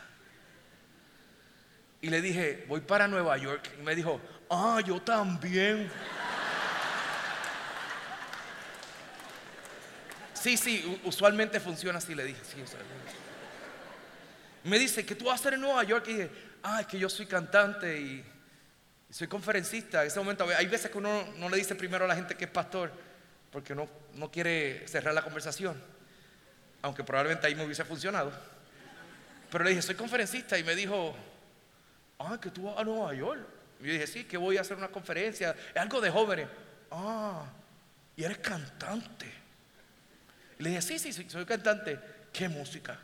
Y 2.00 2.10
le 2.10 2.20
dije, 2.20 2.64
voy 2.68 2.80
para 2.80 3.08
Nueva 3.08 3.36
York. 3.36 3.70
Y 3.78 3.82
me 3.82 3.94
dijo, 3.94 4.20
ah, 4.50 4.80
yo 4.84 5.00
también. 5.02 5.90
Sí, 10.34 10.56
sí, 10.56 11.00
usualmente 11.04 11.58
funciona 11.58 11.98
así, 11.98 12.14
le 12.14 12.24
dije. 12.24 12.40
Sí, 12.44 12.62
me 14.64 14.78
dice, 14.78 15.04
¿qué 15.04 15.14
tú 15.14 15.26
vas 15.26 15.32
a 15.32 15.40
hacer 15.40 15.54
en 15.54 15.60
Nueva 15.60 15.82
York? 15.82 16.06
Y 16.08 16.12
dije, 16.12 16.30
ah, 16.62 16.80
es 16.80 16.86
que 16.86 16.98
yo 16.98 17.08
soy 17.08 17.26
cantante 17.26 17.98
y, 17.98 18.24
soy 19.10 19.26
conferencista. 19.26 20.02
En 20.02 20.08
ese 20.08 20.18
momento, 20.18 20.46
hay 20.56 20.66
veces 20.66 20.90
que 20.90 20.98
uno 20.98 21.26
no 21.36 21.48
le 21.48 21.56
dice 21.56 21.74
primero 21.74 22.04
a 22.04 22.08
la 22.08 22.14
gente 22.14 22.34
que 22.34 22.44
es 22.44 22.50
pastor, 22.50 22.92
porque 23.50 23.74
no, 23.74 23.88
no 24.14 24.30
quiere 24.30 24.86
cerrar 24.86 25.14
la 25.14 25.22
conversación. 25.22 25.80
Aunque 26.82 27.02
probablemente 27.02 27.46
ahí 27.46 27.54
me 27.54 27.64
hubiese 27.64 27.84
funcionado. 27.84 28.30
Pero 29.50 29.64
le 29.64 29.70
dije, 29.70 29.82
soy 29.82 29.94
conferencista 29.94 30.58
y 30.58 30.64
me 30.64 30.74
dijo, 30.76 31.16
ah, 32.18 32.38
que 32.40 32.50
tú 32.50 32.64
vas 32.64 32.78
a 32.78 32.84
Nueva 32.84 33.14
York. 33.14 33.40
Y 33.80 33.86
yo 33.86 33.92
dije, 33.92 34.06
sí, 34.06 34.24
que 34.24 34.36
voy 34.36 34.56
a 34.56 34.62
hacer 34.62 34.76
una 34.76 34.88
conferencia, 34.88 35.54
es 35.74 35.76
algo 35.76 36.00
de 36.00 36.10
jóvenes. 36.10 36.48
Ah, 36.90 37.44
y 38.16 38.24
eres 38.24 38.38
cantante. 38.38 39.32
Y 40.58 40.62
le 40.62 40.70
dije, 40.70 40.82
sí, 40.82 40.98
sí, 40.98 41.12
soy 41.28 41.44
cantante. 41.44 41.98
¿Qué 42.32 42.48
música? 42.48 42.98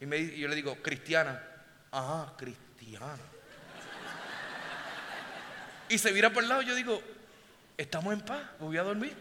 Y, 0.00 0.06
me, 0.06 0.36
yo 0.36 0.48
le 0.48 0.54
digo, 0.54 0.76
cristiana. 0.82 1.42
Ah, 1.92 2.34
cristiana. 2.36 3.22
Y 5.88 5.98
se 5.98 6.12
vira 6.12 6.30
por 6.32 6.42
el 6.42 6.48
lado 6.48 6.62
yo 6.62 6.74
digo, 6.74 7.00
estamos 7.76 8.12
en 8.12 8.20
paz, 8.20 8.42
voy 8.58 8.76
a 8.76 8.82
dormir. 8.82 9.14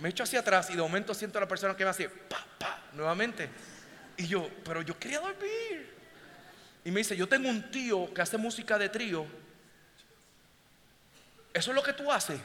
Me 0.00 0.10
echo 0.10 0.24
hacia 0.24 0.40
atrás 0.40 0.68
y 0.70 0.74
de 0.74 0.82
momento 0.82 1.14
siento 1.14 1.38
a 1.38 1.40
la 1.40 1.48
persona 1.48 1.74
que 1.74 1.84
me 1.84 1.90
hace, 1.90 2.08
pa, 2.08 2.44
pa, 2.58 2.82
nuevamente. 2.92 3.48
Y 4.16 4.26
yo, 4.26 4.48
pero 4.64 4.82
yo 4.82 4.98
quería 4.98 5.20
dormir. 5.20 5.95
Y 6.86 6.92
me 6.92 7.00
dice, 7.00 7.16
yo 7.16 7.28
tengo 7.28 7.48
un 7.48 7.68
tío 7.68 8.14
que 8.14 8.22
hace 8.22 8.38
música 8.38 8.78
de 8.78 8.88
trío. 8.88 9.26
¿Eso 11.52 11.72
es 11.72 11.74
lo 11.74 11.82
que 11.82 11.92
tú 11.92 12.12
haces? 12.12 12.38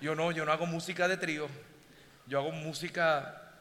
Yo 0.00 0.14
no, 0.14 0.32
yo 0.32 0.46
no 0.46 0.52
hago 0.52 0.64
música 0.64 1.06
de 1.06 1.18
trío. 1.18 1.48
Yo 2.26 2.38
hago 2.38 2.50
música 2.50 3.52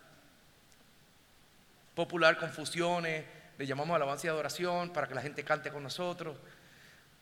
popular 1.94 2.38
con 2.38 2.54
fusiones. 2.54 3.26
Le 3.58 3.68
llamamos 3.68 3.94
alabanza 3.94 4.28
y 4.28 4.30
adoración 4.30 4.94
para 4.94 5.10
que 5.10 5.14
la 5.14 5.22
gente 5.22 5.44
cante 5.44 5.70
con 5.70 5.84
nosotros. 5.84 6.38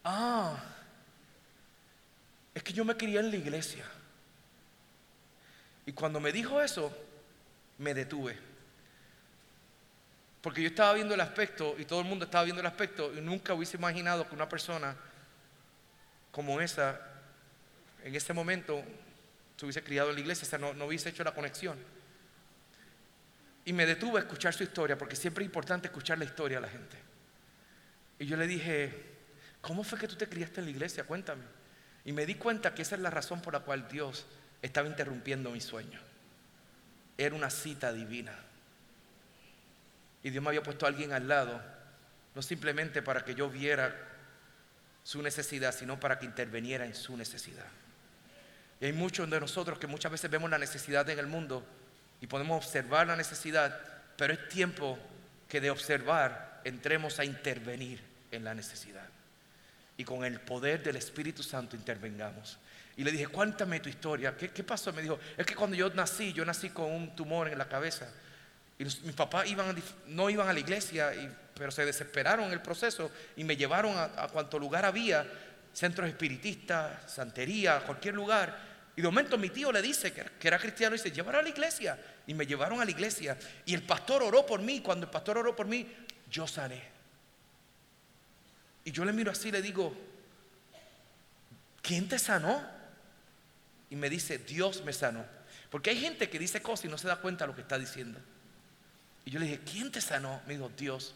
Ah, 0.04 0.56
es 2.54 2.62
que 2.62 2.72
yo 2.72 2.86
me 2.86 2.96
quería 2.96 3.22
en 3.22 3.32
la 3.32 3.38
iglesia. 3.38 3.84
Y 5.88 5.94
cuando 5.94 6.20
me 6.20 6.32
dijo 6.32 6.62
eso, 6.62 6.96
me 7.80 7.96
detuve. 7.96 8.49
Porque 10.42 10.62
yo 10.62 10.70
estaba 10.70 10.94
viendo 10.94 11.14
el 11.14 11.22
aspecto 11.22 11.76
y 11.78 11.86
todo 11.86 12.00
el 12.00 12.08
mundo 12.08 12.26
estaba 12.26 12.44
viendo 12.46 12.62
el 12.62 12.68
aspecto 12.68 13.14
y 13.14 13.22
nunca 13.22 13.54
hubiese 13.54 13.78
imaginado 13.78 14.28
que 14.28 14.36
una 14.36 14.48
persona 14.48 14.96
como 16.32 16.62
esa, 16.62 17.00
en 18.04 18.16
ese 18.16 18.34
momento, 18.34 18.84
se 19.58 19.66
hubiese 19.66 19.84
criado 19.84 20.10
en 20.10 20.16
la 20.16 20.22
iglesia, 20.22 20.46
o 20.46 20.50
sea, 20.50 20.60
no, 20.60 20.74
no 20.74 20.86
hubiese 20.86 21.10
hecho 21.10 21.24
la 21.24 21.34
conexión. 21.34 21.78
Y 23.66 23.74
me 23.74 23.86
detuve 23.86 24.20
a 24.20 24.22
escuchar 24.22 24.54
su 24.54 24.64
historia, 24.64 24.98
porque 24.98 25.16
siempre 25.16 25.44
es 25.44 25.48
importante 25.48 25.88
escuchar 25.88 26.18
la 26.18 26.26
historia 26.26 26.60
a 26.60 26.62
la 26.62 26.70
gente. 26.70 26.98
Y 28.20 28.26
yo 28.26 28.38
le 28.38 28.48
dije, 28.48 28.94
¿cómo 29.62 29.84
fue 29.84 30.00
que 30.00 30.08
tú 30.08 30.16
te 30.16 30.30
criaste 30.30 30.62
en 30.62 30.66
la 30.66 30.72
iglesia? 30.72 31.04
Cuéntame. 31.04 31.44
Y 32.06 32.14
me 32.14 32.26
di 32.26 32.36
cuenta 32.36 32.74
que 32.74 32.84
esa 32.84 32.96
es 32.96 33.02
la 33.02 33.10
razón 33.10 33.42
por 33.42 33.54
la 33.54 33.60
cual 33.60 33.88
Dios 33.90 34.26
estaba 34.62 34.88
interrumpiendo 34.88 35.52
mi 35.52 35.62
sueño. 35.62 36.00
Era 37.18 37.36
una 37.36 37.50
cita 37.50 37.92
divina. 37.92 38.34
Y 40.24 40.30
Dios 40.30 40.44
me 40.44 40.50
había 40.50 40.64
puesto 40.64 40.86
a 40.86 40.90
alguien 40.90 41.14
al 41.14 41.28
lado, 41.28 41.62
no 42.36 42.42
simplemente 42.42 43.02
para 43.02 43.24
que 43.24 43.36
yo 43.36 43.50
viera 43.50 43.96
su 45.04 45.22
necesidad, 45.22 45.74
sino 45.74 46.00
para 46.00 46.20
que 46.20 46.26
interveniera 46.26 46.86
en 46.86 46.96
su 46.96 47.16
necesidad. 47.16 47.66
Y 48.82 48.86
hay 48.86 48.94
muchos 48.94 49.30
de 49.30 49.40
nosotros 49.40 49.80
que 49.80 49.88
muchas 49.88 50.12
veces 50.12 50.30
vemos 50.30 50.50
la 50.50 50.58
necesidad 50.58 51.10
en 51.10 51.20
el 51.20 51.28
mundo 51.28 51.66
y 52.22 52.28
podemos 52.28 52.64
observar 52.64 53.08
la 53.08 53.16
necesidad, 53.16 53.80
pero 54.18 54.34
es 54.34 54.48
tiempo 54.50 54.98
que 55.48 55.62
de 55.62 55.72
observar 55.72 56.62
entremos 56.64 57.20
a 57.20 57.26
intervenir 57.26 58.02
en 58.32 58.44
la 58.44 58.54
necesidad. 58.54 59.08
Y 59.98 60.06
con 60.06 60.24
el 60.24 60.40
poder 60.40 60.82
del 60.84 60.96
Espíritu 60.96 61.44
Santo 61.44 61.76
intervengamos. 61.76 62.58
Y 62.96 63.04
le 63.04 63.12
dije, 63.12 63.28
cuéntame 63.28 63.80
tu 63.80 63.90
historia. 63.90 64.36
¿Qué, 64.36 64.50
¿Qué, 64.50 64.64
pasó? 64.64 64.94
Me 64.94 65.02
dijo, 65.02 65.20
es 65.38 65.46
que 65.46 65.56
cuando 65.56 65.76
yo 65.76 65.90
nací, 65.90 66.34
yo 66.34 66.46
nací 66.46 66.70
con 66.70 66.92
un 66.92 67.16
tumor 67.16 67.50
en 67.50 67.58
la 67.58 67.68
cabeza. 67.68 68.10
Y 68.80 68.86
mis 68.86 69.14
papás 69.14 69.48
iban 69.48 69.76
no 70.08 70.30
iban 70.30 70.48
a 70.48 70.54
la 70.54 70.60
iglesia, 70.60 71.12
pero 71.54 71.70
se 71.70 71.86
desesperaron 71.86 72.46
en 72.46 72.54
el 72.54 72.62
proceso 72.62 73.12
y 73.36 73.44
me 73.44 73.58
llevaron 73.58 73.94
a, 73.98 74.30
cuanto 74.30 74.58
lugar 74.58 74.86
había, 74.86 75.28
centros 75.74 76.08
espiritistas, 76.08 77.12
santería, 77.12 77.82
cualquier 77.82 78.16
lugar. 78.16 78.70
Y 78.96 79.02
de 79.02 79.08
momento 79.10 79.38
mi 79.38 79.50
tío 79.50 79.72
le 79.74 79.82
dice 79.82 80.14
que, 80.14 80.48
era 80.48 80.58
cristiano 80.58 80.96
y 80.96 80.98
dice, 80.98 81.12
llévalo 81.12 81.40
a 81.40 81.42
la 81.44 81.50
iglesia. 81.50 82.00
Y 82.26 82.34
me 82.34 82.46
llevaron 82.46 82.80
a 82.80 82.86
la 82.86 82.92
iglesia. 82.92 83.38
Y 83.66 83.74
el 83.74 83.84
pastor 83.84 84.24
oró 84.24 84.46
por 84.46 84.62
mí. 84.62 84.80
Cuando 84.80 85.06
el 85.06 85.12
pastor 85.12 85.38
oró 85.38 85.54
por 85.56 85.68
mí, 85.68 85.86
yo 86.32 86.48
sané. 86.48 86.82
Y 88.86 88.92
yo 88.92 89.04
le 89.04 89.12
miro 89.12 89.32
así 89.32 89.50
y 89.50 89.52
le 89.52 89.62
digo, 89.62 89.94
¿quién 91.82 92.08
te 92.08 92.18
sanó? 92.18 92.66
Y 93.90 93.96
me 93.98 94.10
dice, 94.10 94.38
Dios 94.38 94.84
me 94.86 94.94
sanó. 94.94 95.26
Porque 95.70 95.90
hay 95.90 96.00
gente 96.00 96.30
que 96.30 96.40
dice 96.40 96.62
cosas 96.62 96.86
y 96.86 96.88
no 96.88 96.98
se 96.98 97.08
da 97.10 97.18
cuenta 97.18 97.44
de 97.44 97.50
lo 97.50 97.56
que 97.56 97.62
está 97.62 97.78
diciendo. 97.78 98.20
Y 99.26 99.32
yo 99.32 99.40
le 99.40 99.46
dije, 99.46 99.60
¿quién 99.60 99.92
te 99.92 100.02
sanó? 100.02 100.42
Me 100.48 100.54
dijo, 100.54 100.72
Dios. 100.78 101.14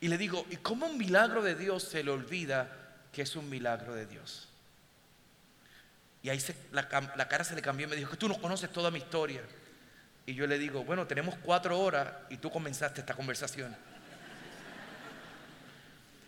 Y 0.00 0.08
le 0.08 0.18
digo, 0.18 0.46
¿y 0.50 0.56
cómo 0.56 0.86
un 0.86 0.98
milagro 0.98 1.42
de 1.42 1.54
Dios 1.54 1.84
se 1.84 2.02
le 2.02 2.10
olvida 2.10 2.68
que 3.12 3.22
es 3.22 3.36
un 3.36 3.48
milagro 3.48 3.94
de 3.94 4.06
Dios? 4.06 4.48
Y 6.22 6.28
ahí 6.28 6.40
la, 6.72 6.88
cara 6.88 7.44
se 7.44 7.54
le 7.54 7.62
cambió 7.62 7.86
y 7.86 7.90
me 7.90 7.96
dijo, 7.96 8.10
que 8.10 8.16
tú 8.16 8.28
no 8.28 8.40
conoces 8.40 8.70
toda 8.72 8.90
mi 8.90 8.98
historia. 8.98 9.42
Y 10.24 10.34
yo 10.34 10.46
le 10.46 10.58
digo, 10.58 10.84
bueno, 10.84 11.06
tenemos 11.06 11.34
cuatro 11.42 11.78
horas 11.78 12.08
y 12.30 12.36
tú 12.36 12.50
comenzaste 12.50 13.00
esta 13.00 13.14
conversación. 13.14 13.76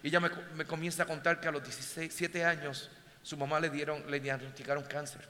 Y 0.02 0.08
ella 0.08 0.20
me, 0.20 0.30
me 0.56 0.64
comienza 0.66 1.04
a 1.04 1.06
contar 1.06 1.40
que 1.40 1.48
a 1.48 1.52
los 1.52 1.62
17 1.62 2.44
años 2.44 2.90
su 3.22 3.37
mamá 3.37 3.58
le 3.58 3.70
dieron, 3.70 4.08
le 4.10 4.20
diagnosticaron 4.20 4.84
cáncer. 4.84 5.26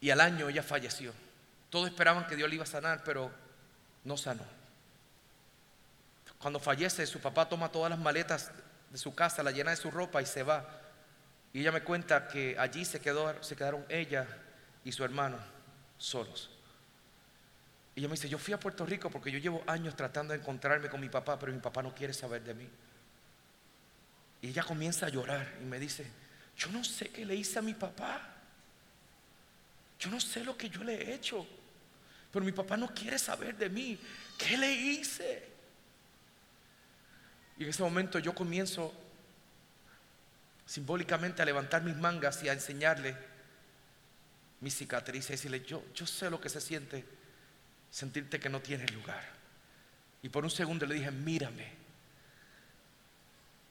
Y 0.00 0.10
al 0.10 0.20
año 0.20 0.48
ella 0.48 0.62
falleció. 0.62 1.12
Todos 1.68 1.88
esperaban 1.88 2.26
que 2.26 2.36
Dios 2.36 2.48
le 2.48 2.54
iba 2.54 2.64
a 2.64 2.66
sanar, 2.66 3.02
pero 3.04 3.30
no 4.06 4.16
sanó. 4.16 4.44
Cuando 6.38 6.60
fallece, 6.60 7.06
su 7.06 7.20
papá 7.20 7.48
toma 7.48 7.70
todas 7.70 7.90
las 7.90 7.98
maletas 7.98 8.52
de 8.90 8.98
su 8.98 9.14
casa, 9.14 9.42
la 9.42 9.50
llena 9.50 9.72
de 9.72 9.76
su 9.76 9.90
ropa 9.90 10.22
y 10.22 10.26
se 10.26 10.42
va. 10.42 10.64
Y 11.52 11.60
ella 11.60 11.72
me 11.72 11.82
cuenta 11.82 12.28
que 12.28 12.56
allí 12.58 12.84
se, 12.84 13.00
quedó, 13.00 13.42
se 13.42 13.56
quedaron 13.56 13.84
ella 13.88 14.26
y 14.84 14.92
su 14.92 15.04
hermano 15.04 15.38
solos. 15.98 16.50
Y 17.96 18.00
ella 18.00 18.08
me 18.08 18.14
dice, 18.14 18.28
yo 18.28 18.38
fui 18.38 18.54
a 18.54 18.60
Puerto 18.60 18.86
Rico 18.86 19.10
porque 19.10 19.32
yo 19.32 19.38
llevo 19.38 19.64
años 19.66 19.96
tratando 19.96 20.34
de 20.34 20.38
encontrarme 20.38 20.88
con 20.88 21.00
mi 21.00 21.08
papá, 21.08 21.38
pero 21.38 21.52
mi 21.52 21.58
papá 21.58 21.82
no 21.82 21.94
quiere 21.94 22.12
saber 22.12 22.42
de 22.44 22.54
mí. 22.54 22.68
Y 24.42 24.48
ella 24.48 24.62
comienza 24.62 25.06
a 25.06 25.08
llorar 25.08 25.52
y 25.60 25.64
me 25.64 25.80
dice, 25.80 26.06
yo 26.56 26.68
no 26.68 26.84
sé 26.84 27.08
qué 27.08 27.24
le 27.24 27.34
hice 27.34 27.58
a 27.58 27.62
mi 27.62 27.74
papá. 27.74 28.20
Yo 29.98 30.10
no 30.10 30.20
sé 30.20 30.44
lo 30.44 30.56
que 30.56 30.68
yo 30.68 30.84
le 30.84 30.94
he 30.94 31.14
hecho 31.14 31.44
pero 32.32 32.44
mi 32.44 32.52
papá 32.52 32.76
no 32.76 32.88
quiere 32.88 33.18
saber 33.18 33.56
de 33.56 33.68
mí. 33.68 33.98
¿Qué 34.36 34.56
le 34.56 34.72
hice? 34.72 35.48
Y 37.58 37.64
en 37.64 37.70
ese 37.70 37.82
momento 37.82 38.18
yo 38.18 38.34
comienzo 38.34 38.92
simbólicamente 40.66 41.42
a 41.42 41.44
levantar 41.44 41.82
mis 41.82 41.96
mangas 41.96 42.42
y 42.42 42.48
a 42.48 42.52
enseñarle 42.52 43.16
mis 44.60 44.76
cicatrices 44.76 45.30
y 45.30 45.32
decirle, 45.32 45.64
yo, 45.64 45.82
yo 45.94 46.06
sé 46.06 46.28
lo 46.28 46.40
que 46.40 46.48
se 46.48 46.60
siente 46.60 47.04
sentirte 47.90 48.40
que 48.40 48.48
no 48.48 48.60
tienes 48.60 48.92
lugar. 48.92 49.22
Y 50.22 50.28
por 50.28 50.44
un 50.44 50.50
segundo 50.50 50.86
le 50.86 50.96
dije, 50.96 51.10
mírame. 51.10 51.72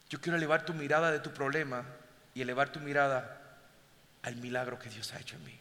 Yo 0.08 0.20
quiero 0.20 0.36
elevar 0.36 0.64
tu 0.64 0.72
mirada 0.72 1.10
de 1.12 1.20
tu 1.20 1.32
problema 1.32 1.84
y 2.34 2.42
elevar 2.42 2.70
tu 2.70 2.80
mirada 2.80 3.40
al 4.22 4.36
milagro 4.36 4.78
que 4.78 4.88
Dios 4.88 5.12
ha 5.12 5.20
hecho 5.20 5.36
en 5.36 5.44
mí. 5.44 5.58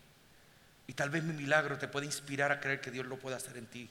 Y 0.88 0.94
tal 0.94 1.10
vez 1.10 1.24
mi 1.24 1.34
milagro 1.34 1.78
te 1.78 1.88
puede 1.88 2.06
inspirar 2.06 2.52
a 2.52 2.60
creer 2.60 2.80
que 2.80 2.92
Dios 2.92 3.06
lo 3.06 3.18
puede 3.18 3.36
hacer 3.36 3.58
en 3.58 3.68
ti. 3.68 3.90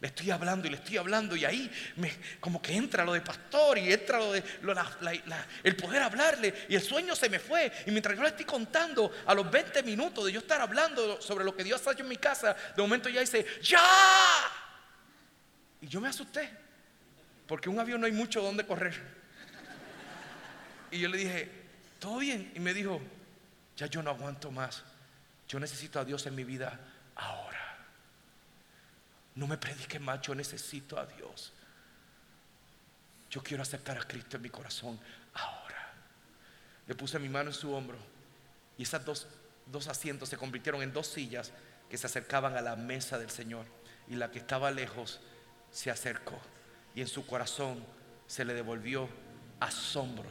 Le 0.00 0.08
estoy 0.08 0.30
hablando 0.30 0.66
y 0.66 0.70
le 0.70 0.76
estoy 0.76 0.96
hablando 0.96 1.36
y 1.36 1.44
ahí 1.44 1.70
me, 1.96 2.12
como 2.40 2.60
que 2.60 2.74
entra 2.74 3.04
lo 3.04 3.12
de 3.12 3.20
pastor 3.20 3.78
y 3.78 3.92
entra 3.92 4.18
lo 4.18 4.32
de 4.32 4.42
el 5.62 5.76
poder 5.76 6.02
hablarle 6.02 6.66
y 6.68 6.74
el 6.74 6.82
sueño 6.82 7.14
se 7.14 7.28
me 7.28 7.38
fue. 7.38 7.72
Y 7.86 7.90
mientras 7.90 8.16
yo 8.16 8.22
le 8.22 8.28
estoy 8.28 8.44
contando 8.44 9.10
a 9.24 9.34
los 9.34 9.50
20 9.50 9.82
minutos 9.82 10.26
de 10.26 10.32
yo 10.32 10.40
estar 10.40 10.60
hablando 10.60 11.20
sobre 11.22 11.44
lo 11.44 11.56
que 11.56 11.64
Dios 11.64 11.86
ha 11.86 11.92
hecho 11.92 12.02
en 12.02 12.08
mi 12.08 12.16
casa, 12.16 12.54
de 12.76 12.82
momento 12.82 13.08
ya 13.08 13.20
dice, 13.20 13.46
¡ya! 13.62 13.80
Y 15.80 15.88
yo 15.88 16.00
me 16.00 16.08
asusté 16.08 16.50
porque 17.46 17.68
un 17.68 17.78
avión 17.78 18.00
no 18.00 18.06
hay 18.06 18.12
mucho 18.12 18.42
donde 18.42 18.66
correr. 18.66 19.00
Y 20.90 20.98
yo 20.98 21.08
le 21.08 21.18
dije, 21.18 21.50
¿todo 21.98 22.18
bien? 22.18 22.52
Y 22.54 22.60
me 22.60 22.74
dijo, 22.74 23.00
ya 23.76 23.86
yo 23.86 24.02
no 24.02 24.10
aguanto 24.10 24.50
más. 24.50 24.84
Yo 25.48 25.58
necesito 25.60 26.00
a 26.00 26.04
Dios 26.04 26.26
en 26.26 26.34
mi 26.34 26.44
vida 26.44 26.78
ahora. 27.16 27.78
No 29.34 29.46
me 29.46 29.58
predique 29.58 29.98
más, 29.98 30.20
yo 30.22 30.34
necesito 30.34 30.98
a 30.98 31.06
Dios. 31.06 31.52
Yo 33.30 33.42
quiero 33.42 33.62
aceptar 33.62 33.98
a 33.98 34.06
Cristo 34.06 34.36
en 34.36 34.42
mi 34.42 34.50
corazón 34.50 34.98
ahora. 35.34 35.92
Le 36.86 36.94
puse 36.94 37.18
mi 37.18 37.28
mano 37.28 37.50
en 37.50 37.54
su 37.54 37.72
hombro 37.72 37.98
y 38.78 38.84
esos 38.84 39.04
dos, 39.04 39.26
dos 39.66 39.88
asientos 39.88 40.28
se 40.28 40.36
convirtieron 40.36 40.82
en 40.82 40.92
dos 40.92 41.08
sillas 41.08 41.52
que 41.88 41.98
se 41.98 42.06
acercaban 42.06 42.56
a 42.56 42.60
la 42.60 42.76
mesa 42.76 43.18
del 43.18 43.30
Señor. 43.30 43.66
Y 44.08 44.16
la 44.16 44.30
que 44.30 44.38
estaba 44.38 44.70
lejos 44.70 45.20
se 45.70 45.90
acercó 45.90 46.40
y 46.94 47.00
en 47.00 47.08
su 47.08 47.26
corazón 47.26 47.84
se 48.26 48.44
le 48.44 48.54
devolvió 48.54 49.08
asombro 49.60 50.28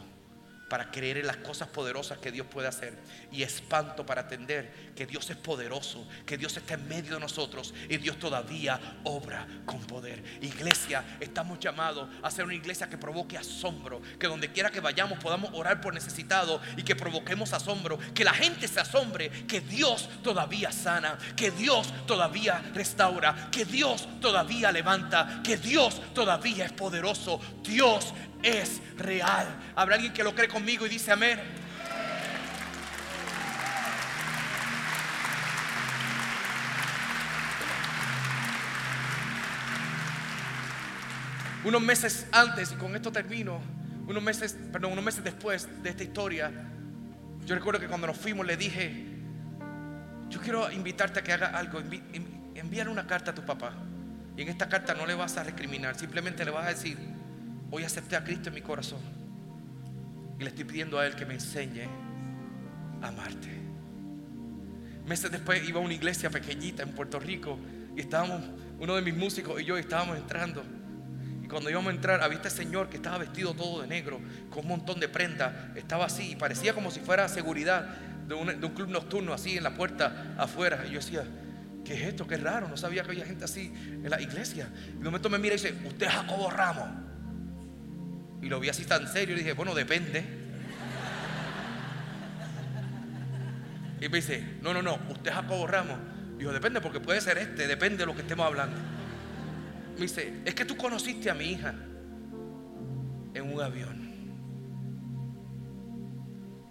para 0.73 0.89
creer 0.89 1.19
en 1.19 1.27
las 1.27 1.37
cosas 1.37 1.67
poderosas 1.67 2.17
que 2.17 2.31
Dios 2.31 2.47
puede 2.47 2.67
hacer 2.67 2.97
y 3.31 3.43
espanto 3.43 4.07
para 4.07 4.21
atender 4.21 4.91
que 4.95 5.05
Dios 5.05 5.29
es 5.29 5.37
poderoso, 5.37 6.03
que 6.25 6.35
Dios 6.35 6.57
está 6.57 6.73
en 6.73 6.87
medio 6.87 7.13
de 7.13 7.19
nosotros 7.19 7.75
y 7.87 7.97
Dios 7.97 8.17
todavía 8.17 8.79
obra 9.03 9.45
con 9.67 9.81
poder. 9.81 10.23
Iglesia, 10.41 11.03
estamos 11.19 11.59
llamados 11.59 12.09
a 12.23 12.31
ser 12.31 12.45
una 12.45 12.55
iglesia 12.55 12.89
que 12.89 12.97
provoque 12.97 13.37
asombro, 13.37 14.01
que 14.17 14.25
donde 14.25 14.51
quiera 14.51 14.71
que 14.71 14.79
vayamos 14.79 15.19
podamos 15.19 15.51
orar 15.53 15.79
por 15.79 15.93
necesitados 15.93 16.59
y 16.75 16.81
que 16.81 16.95
provoquemos 16.95 17.53
asombro, 17.53 17.99
que 18.15 18.23
la 18.23 18.33
gente 18.33 18.67
se 18.67 18.79
asombre, 18.79 19.29
que 19.45 19.61
Dios 19.61 20.09
todavía 20.23 20.71
sana, 20.71 21.19
que 21.35 21.51
Dios 21.51 21.93
todavía 22.07 22.63
restaura, 22.73 23.49
que 23.51 23.63
Dios 23.63 24.07
todavía 24.19 24.71
levanta, 24.71 25.41
que 25.43 25.55
Dios 25.55 26.01
todavía 26.15 26.65
es 26.65 26.71
poderoso. 26.71 27.39
Dios 27.61 28.11
es 28.43 28.81
real. 28.97 29.47
Habrá 29.75 29.95
alguien 29.95 30.13
que 30.13 30.23
lo 30.23 30.35
cree 30.35 30.47
conmigo 30.47 30.85
y 30.85 30.89
dice 30.89 31.11
amén. 31.11 31.39
Unos 41.63 41.81
meses 41.81 42.27
antes, 42.33 42.73
y 42.73 42.75
con 42.75 42.93
esto 42.93 43.09
termino, 43.09 43.61
unos 44.05 44.21
meses, 44.21 44.57
perdón, 44.71 44.91
unos 44.91 45.05
meses 45.05 45.23
después 45.23 45.69
de 45.81 45.91
esta 45.91 46.03
historia, 46.03 46.51
yo 47.45 47.55
recuerdo 47.55 47.79
que 47.79 47.87
cuando 47.87 48.07
nos 48.07 48.17
fuimos 48.17 48.45
le 48.45 48.57
dije, 48.57 49.05
yo 50.29 50.41
quiero 50.41 50.69
invitarte 50.71 51.21
a 51.21 51.23
que 51.23 51.31
haga 51.31 51.47
algo, 51.57 51.79
envíale 51.79 52.89
una 52.89 53.07
carta 53.07 53.31
a 53.31 53.33
tu 53.33 53.45
papá. 53.45 53.73
Y 54.35 54.41
en 54.41 54.49
esta 54.49 54.67
carta 54.67 54.93
no 54.93 55.05
le 55.05 55.13
vas 55.13 55.37
a 55.37 55.43
recriminar, 55.43 55.97
simplemente 55.97 56.43
le 56.43 56.51
vas 56.51 56.65
a 56.65 56.69
decir, 56.69 56.97
Hoy 57.75 57.83
acepté 57.83 58.15
a 58.15 58.23
Cristo 58.23 58.49
en 58.49 58.53
mi 58.53 58.61
corazón. 58.61 58.99
Y 60.37 60.43
le 60.43 60.49
estoy 60.49 60.63
pidiendo 60.63 60.99
a 60.99 61.07
Él 61.07 61.15
que 61.15 61.25
me 61.25 61.33
enseñe 61.33 61.87
a 63.01 63.07
amarte. 63.07 63.49
Meses 65.07 65.31
después 65.31 65.67
iba 65.67 65.79
a 65.79 65.83
una 65.83 65.95
iglesia 65.95 66.29
pequeñita 66.29 66.83
en 66.83 66.91
Puerto 66.91 67.19
Rico 67.19 67.57
y 67.97 68.01
estábamos, 68.01 68.43
uno 68.77 68.95
de 68.95 69.01
mis 69.01 69.15
músicos 69.15 69.59
y 69.59 69.65
yo 69.65 69.75
estábamos 69.75 70.17
entrando. 70.17 70.63
Y 71.43 71.47
cuando 71.47 71.71
íbamos 71.71 71.91
a 71.91 71.95
entrar, 71.95 72.21
había 72.21 72.37
este 72.37 72.51
señor 72.51 72.89
que 72.89 72.97
estaba 72.97 73.17
vestido 73.17 73.55
todo 73.55 73.81
de 73.81 73.87
negro, 73.87 74.21
con 74.51 74.59
un 74.65 74.67
montón 74.67 74.99
de 74.99 75.09
prendas. 75.09 75.75
Estaba 75.75 76.05
así 76.05 76.33
y 76.33 76.35
parecía 76.35 76.75
como 76.75 76.91
si 76.91 76.99
fuera 76.99 77.27
seguridad 77.27 77.87
de 78.27 78.35
un, 78.35 78.49
club 78.75 78.89
nocturno, 78.89 79.33
así 79.33 79.57
en 79.57 79.63
la 79.63 79.73
puerta 79.73 80.35
afuera. 80.37 80.85
Y 80.85 80.91
yo 80.91 80.99
decía, 80.99 81.23
¿qué 81.83 81.95
es 81.95 82.01
esto? 82.09 82.27
Qué 82.27 82.37
raro. 82.37 82.67
No 82.67 82.77
sabía 82.77 83.01
que 83.01 83.09
había 83.09 83.25
gente 83.25 83.45
así 83.45 83.73
en 83.75 84.11
la 84.11 84.21
iglesia. 84.21 84.69
Y 84.93 84.99
de 84.99 85.05
momento 85.05 85.27
me 85.27 85.39
mira 85.39 85.55
y 85.55 85.57
dice, 85.57 85.73
usted 85.87 86.05
es 86.05 86.13
Jacobo 86.13 86.51
Ramos. 86.51 87.12
Y 88.43 88.49
lo 88.49 88.59
vi 88.59 88.67
así 88.67 88.83
tan 88.83 89.07
serio 89.07 89.35
y 89.35 89.39
dije, 89.39 89.53
bueno, 89.53 89.73
depende. 89.73 90.21
Y 94.01 94.09
me 94.09 94.17
dice, 94.17 94.57
no, 94.61 94.73
no, 94.73 94.81
no, 94.81 94.99
usted 95.09 95.29
es 95.29 95.33
Jacobo 95.33 95.65
Ramos. 95.65 95.97
Dijo, 96.37 96.51
depende 96.51 96.81
porque 96.81 96.99
puede 96.99 97.21
ser 97.21 97.37
este, 97.37 97.67
depende 97.67 97.99
de 97.99 98.05
lo 98.05 98.13
que 98.13 98.21
estemos 98.21 98.45
hablando. 98.45 98.75
Me 99.95 100.01
dice, 100.01 100.41
es 100.43 100.53
que 100.53 100.65
tú 100.65 100.75
conociste 100.75 101.29
a 101.29 101.33
mi 101.33 101.45
hija 101.45 101.73
en 103.33 103.53
un 103.53 103.61
avión. 103.61 104.03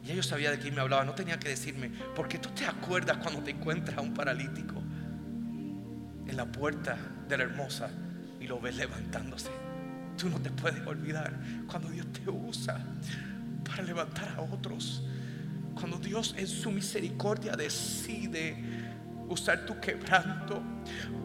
Y 0.04 0.14
yo 0.14 0.22
sabía 0.22 0.50
de 0.50 0.58
quién 0.58 0.74
me 0.74 0.82
hablaba, 0.82 1.06
no 1.06 1.14
tenía 1.14 1.38
que 1.38 1.48
decirme, 1.48 1.90
porque 2.14 2.36
tú 2.36 2.50
te 2.50 2.66
acuerdas 2.66 3.16
cuando 3.16 3.42
te 3.42 3.52
encuentras 3.52 3.96
a 3.96 4.02
un 4.02 4.12
paralítico 4.12 4.82
en 6.26 6.36
la 6.36 6.44
puerta 6.44 6.98
de 7.28 7.38
la 7.38 7.44
hermosa 7.44 7.88
y 8.40 8.46
lo 8.46 8.60
ves 8.60 8.76
levantándose. 8.76 9.61
Tú 10.16 10.28
no 10.28 10.40
te 10.40 10.50
puedes 10.50 10.86
olvidar 10.86 11.38
cuando 11.66 11.88
Dios 11.88 12.06
te 12.12 12.28
usa 12.30 12.78
para 13.64 13.82
levantar 13.82 14.34
a 14.36 14.42
otros. 14.42 15.02
Cuando 15.74 15.98
Dios 15.98 16.34
en 16.36 16.46
su 16.46 16.70
misericordia 16.70 17.52
decide 17.52 18.56
usar 19.28 19.64
tu 19.64 19.80
quebranto, 19.80 20.62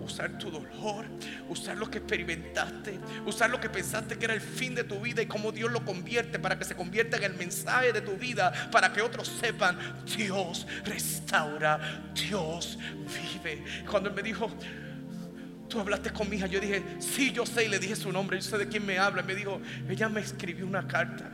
usar 0.04 0.38
tu 0.38 0.50
dolor, 0.50 1.06
usar 1.50 1.78
lo 1.78 1.92
que 1.92 1.98
experimentaste, 1.98 3.00
usar 3.26 3.50
lo 3.50 3.60
que 3.60 3.70
pensaste 3.70 4.18
que 4.18 4.26
era 4.26 4.34
el 4.34 4.42
fin 4.42 4.74
de 4.74 4.84
tu 4.84 5.00
vida 5.00 5.22
y 5.22 5.26
cómo 5.26 5.52
Dios 5.52 5.72
lo 5.72 5.84
convierte 5.84 6.40
para 6.40 6.58
que 6.58 6.64
se 6.64 6.76
convierta 6.76 7.18
en 7.18 7.24
el 7.24 7.34
mensaje 7.34 7.92
de 7.92 8.02
tu 8.02 8.14
vida, 8.14 8.70
para 8.72 8.94
que 8.94 9.02
otros 9.02 9.28
sepan, 9.28 9.78
Dios 10.06 10.66
restaura, 10.86 12.04
Dios 12.14 12.80
vive. 13.34 13.64
Cuando 13.90 14.10
Él 14.10 14.16
me 14.16 14.24
dijo, 14.24 14.50
Tú 15.68 15.80
hablaste 15.80 16.12
con 16.12 16.30
mi 16.30 16.38
hija. 16.38 16.48
Yo 16.48 16.60
dije, 16.60 16.84
sí, 17.00 17.32
yo 17.32 17.46
sé. 17.46 17.66
Y 17.66 17.68
le 17.70 17.80
dije 17.80 17.96
su 17.96 18.12
nombre. 18.12 18.38
Yo 18.38 18.44
sé 18.44 18.58
de 18.58 18.68
quién 18.68 18.86
me 18.86 18.98
habla. 19.00 19.24
me 19.24 19.36
dijo, 19.36 19.62
ella 19.90 20.10
me 20.10 20.22
escribió 20.22 20.66
una 20.66 20.88
carta. 20.88 21.30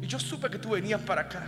Y 0.00 0.06
yo 0.06 0.18
supe 0.18 0.50
que 0.50 0.58
tú 0.58 0.70
venías 0.70 1.00
para 1.00 1.22
acá. 1.22 1.46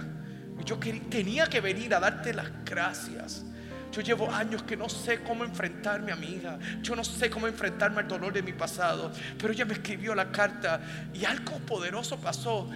Y 0.61 0.65
yo 0.65 0.79
tenía 0.79 1.47
que 1.47 1.61
venir 1.61 1.95
a 1.95 2.01
darte 2.01 2.33
las 2.33 2.49
gracias. 2.65 3.45
Yo 3.93 4.03
llevo 4.03 4.31
años 4.31 4.63
que 4.63 4.77
no 4.77 4.89
sé 4.89 5.23
cómo 5.23 5.45
enfrentarme 5.45 6.13
a 6.13 6.17
mi 6.17 6.35
hija. 6.35 6.59
Yo 6.83 6.95
no 6.95 7.03
sé 7.03 7.31
cómo 7.31 7.47
enfrentarme 7.47 8.01
al 8.01 8.09
dolor 8.09 8.33
de 8.33 8.43
mi 8.43 8.53
pasado. 8.53 9.13
Pero 9.39 9.53
ella 9.53 9.65
me 9.65 9.75
escribió 9.75 10.15
la 10.15 10.31
carta 10.31 10.81
y 11.15 11.25
algo 11.25 11.59
poderoso 11.61 12.21
pasó. 12.21 12.69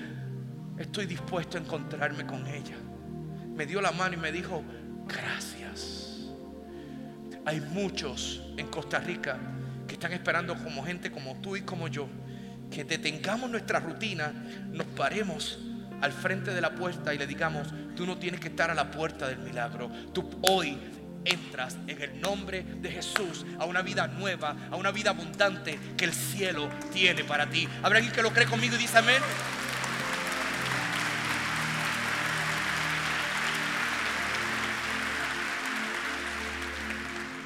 Estoy 0.78 1.06
dispuesto 1.06 1.58
a 1.58 1.60
encontrarme 1.60 2.26
con 2.26 2.46
ella. 2.46 2.76
Me 3.54 3.66
dio 3.66 3.80
la 3.80 3.92
mano 3.92 4.14
y 4.14 4.16
me 4.16 4.32
dijo, 4.32 4.64
gracias. 5.06 5.61
Hay 7.45 7.61
muchos 7.61 8.40
en 8.57 8.68
Costa 8.68 9.01
Rica 9.01 9.38
que 9.86 9.95
están 9.95 10.12
esperando 10.12 10.55
como 10.57 10.84
gente 10.84 11.11
como 11.11 11.36
tú 11.36 11.57
y 11.57 11.62
como 11.62 11.88
yo, 11.88 12.09
que 12.70 12.84
detengamos 12.84 13.51
nuestra 13.51 13.80
rutina, 13.80 14.32
nos 14.70 14.86
paremos 14.86 15.59
al 16.01 16.12
frente 16.12 16.53
de 16.53 16.61
la 16.61 16.74
puerta 16.74 17.12
y 17.12 17.18
le 17.18 17.26
digamos, 17.26 17.68
tú 17.97 18.07
no 18.07 18.16
tienes 18.16 18.40
que 18.40 18.49
estar 18.49 18.70
a 18.70 18.74
la 18.74 18.90
puerta 18.90 19.28
del 19.28 19.38
milagro, 19.38 19.90
tú 20.12 20.28
hoy 20.43 20.78
entras 21.24 21.76
en 21.86 22.01
el 22.01 22.20
nombre 22.20 22.62
de 22.62 22.90
Jesús 22.90 23.45
a 23.59 23.64
una 23.64 23.82
vida 23.82 24.07
nueva, 24.07 24.57
a 24.70 24.76
una 24.76 24.90
vida 24.90 25.11
abundante 25.11 25.78
que 25.97 26.05
el 26.05 26.12
cielo 26.12 26.68
tiene 26.93 27.24
para 27.24 27.49
ti. 27.49 27.68
¿Habrá 27.82 27.99
alguien 27.99 28.14
que 28.14 28.22
lo 28.22 28.32
cree 28.32 28.47
conmigo 28.47 28.76
y 28.76 28.78
dice 28.78 28.99
amén? 28.99 29.22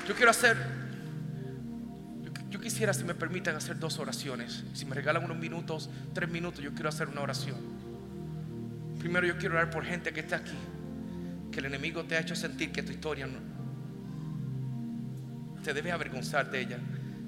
Yo 0.06 0.14
quiero 0.14 0.30
hacer, 0.30 0.56
yo, 2.48 2.60
quisiera, 2.60 2.94
si 2.94 3.02
me 3.02 3.14
permiten, 3.14 3.56
hacer 3.56 3.76
dos 3.78 3.98
oraciones. 3.98 4.62
Si 4.72 4.84
me 4.84 4.94
regalan 4.94 5.24
unos 5.24 5.36
minutos, 5.36 5.90
tres 6.14 6.28
minutos, 6.28 6.62
yo 6.62 6.72
quiero 6.72 6.88
hacer 6.88 7.08
una 7.08 7.22
oración. 7.22 7.56
Primero 9.00 9.26
yo 9.26 9.36
quiero 9.36 9.56
orar 9.56 9.70
por 9.70 9.84
gente 9.84 10.12
que 10.12 10.20
está 10.20 10.36
aquí, 10.36 10.56
que 11.50 11.58
el 11.58 11.66
enemigo 11.66 12.04
te 12.04 12.16
ha 12.16 12.20
hecho 12.20 12.36
sentir 12.36 12.70
que 12.70 12.84
tu 12.84 12.92
historia 12.92 13.26
no, 13.26 13.38
te 15.64 15.74
debe 15.74 15.90
avergonzar 15.90 16.50
de 16.52 16.60
ella. 16.60 16.78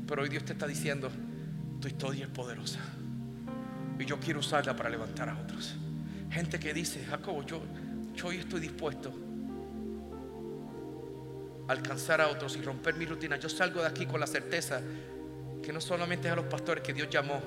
Pero 0.06 0.22
hoy 0.22 0.28
Dios 0.28 0.44
te 0.44 0.52
está 0.52 0.68
diciendo, 0.68 1.10
tu 1.80 1.88
historia 1.88 2.26
es 2.26 2.30
poderosa. 2.30 2.78
Y 3.98 4.04
yo 4.04 4.20
quiero 4.20 4.38
usarla 4.38 4.76
para 4.76 4.88
levantar 4.88 5.28
a 5.28 5.36
otros. 5.36 5.74
Gente 6.30 6.60
que 6.60 6.72
dice, 6.72 7.04
Jacobo, 7.04 7.44
yo, 7.44 7.60
yo 8.14 8.28
hoy 8.28 8.36
estoy 8.36 8.60
dispuesto 8.60 9.27
alcanzar 11.68 12.20
a 12.20 12.28
otros 12.28 12.56
y 12.56 12.62
romper 12.62 12.94
mi 12.94 13.06
rutina. 13.06 13.36
Yo 13.36 13.48
salgo 13.48 13.82
de 13.82 13.86
aquí 13.86 14.06
con 14.06 14.20
la 14.20 14.26
certeza 14.26 14.80
que 15.62 15.72
no 15.72 15.80
solamente 15.80 16.28
es 16.28 16.32
a 16.32 16.36
los 16.36 16.46
pastores 16.46 16.82
que 16.82 16.92
Dios 16.92 17.08
llamó 17.10 17.40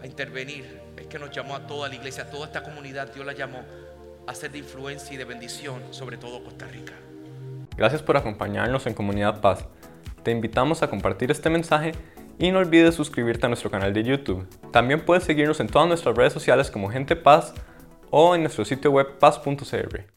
a 0.00 0.06
intervenir, 0.06 0.80
es 0.96 1.06
que 1.06 1.18
nos 1.18 1.30
llamó 1.30 1.54
a 1.54 1.66
toda 1.66 1.88
la 1.88 1.94
iglesia, 1.94 2.24
a 2.24 2.30
toda 2.30 2.46
esta 2.46 2.62
comunidad, 2.62 3.12
Dios 3.12 3.24
la 3.24 3.32
llamó 3.32 3.64
a 4.26 4.34
ser 4.34 4.50
de 4.50 4.58
influencia 4.58 5.14
y 5.14 5.16
de 5.16 5.24
bendición, 5.24 5.82
sobre 5.90 6.16
todo 6.16 6.42
Costa 6.42 6.66
Rica. 6.66 6.94
Gracias 7.76 8.02
por 8.02 8.16
acompañarnos 8.16 8.86
en 8.86 8.94
Comunidad 8.94 9.40
Paz. 9.40 9.66
Te 10.22 10.30
invitamos 10.30 10.82
a 10.82 10.88
compartir 10.88 11.30
este 11.30 11.50
mensaje 11.50 11.92
y 12.38 12.50
no 12.50 12.60
olvides 12.60 12.94
suscribirte 12.94 13.46
a 13.46 13.48
nuestro 13.48 13.70
canal 13.70 13.92
de 13.92 14.04
YouTube. 14.04 14.46
También 14.70 15.04
puedes 15.04 15.24
seguirnos 15.24 15.60
en 15.60 15.68
todas 15.68 15.88
nuestras 15.88 16.16
redes 16.16 16.32
sociales 16.32 16.70
como 16.70 16.90
Gente 16.90 17.16
Paz 17.16 17.52
o 18.10 18.34
en 18.34 18.42
nuestro 18.42 18.64
sitio 18.64 18.90
web 18.90 19.18
paz.cr. 19.18 20.13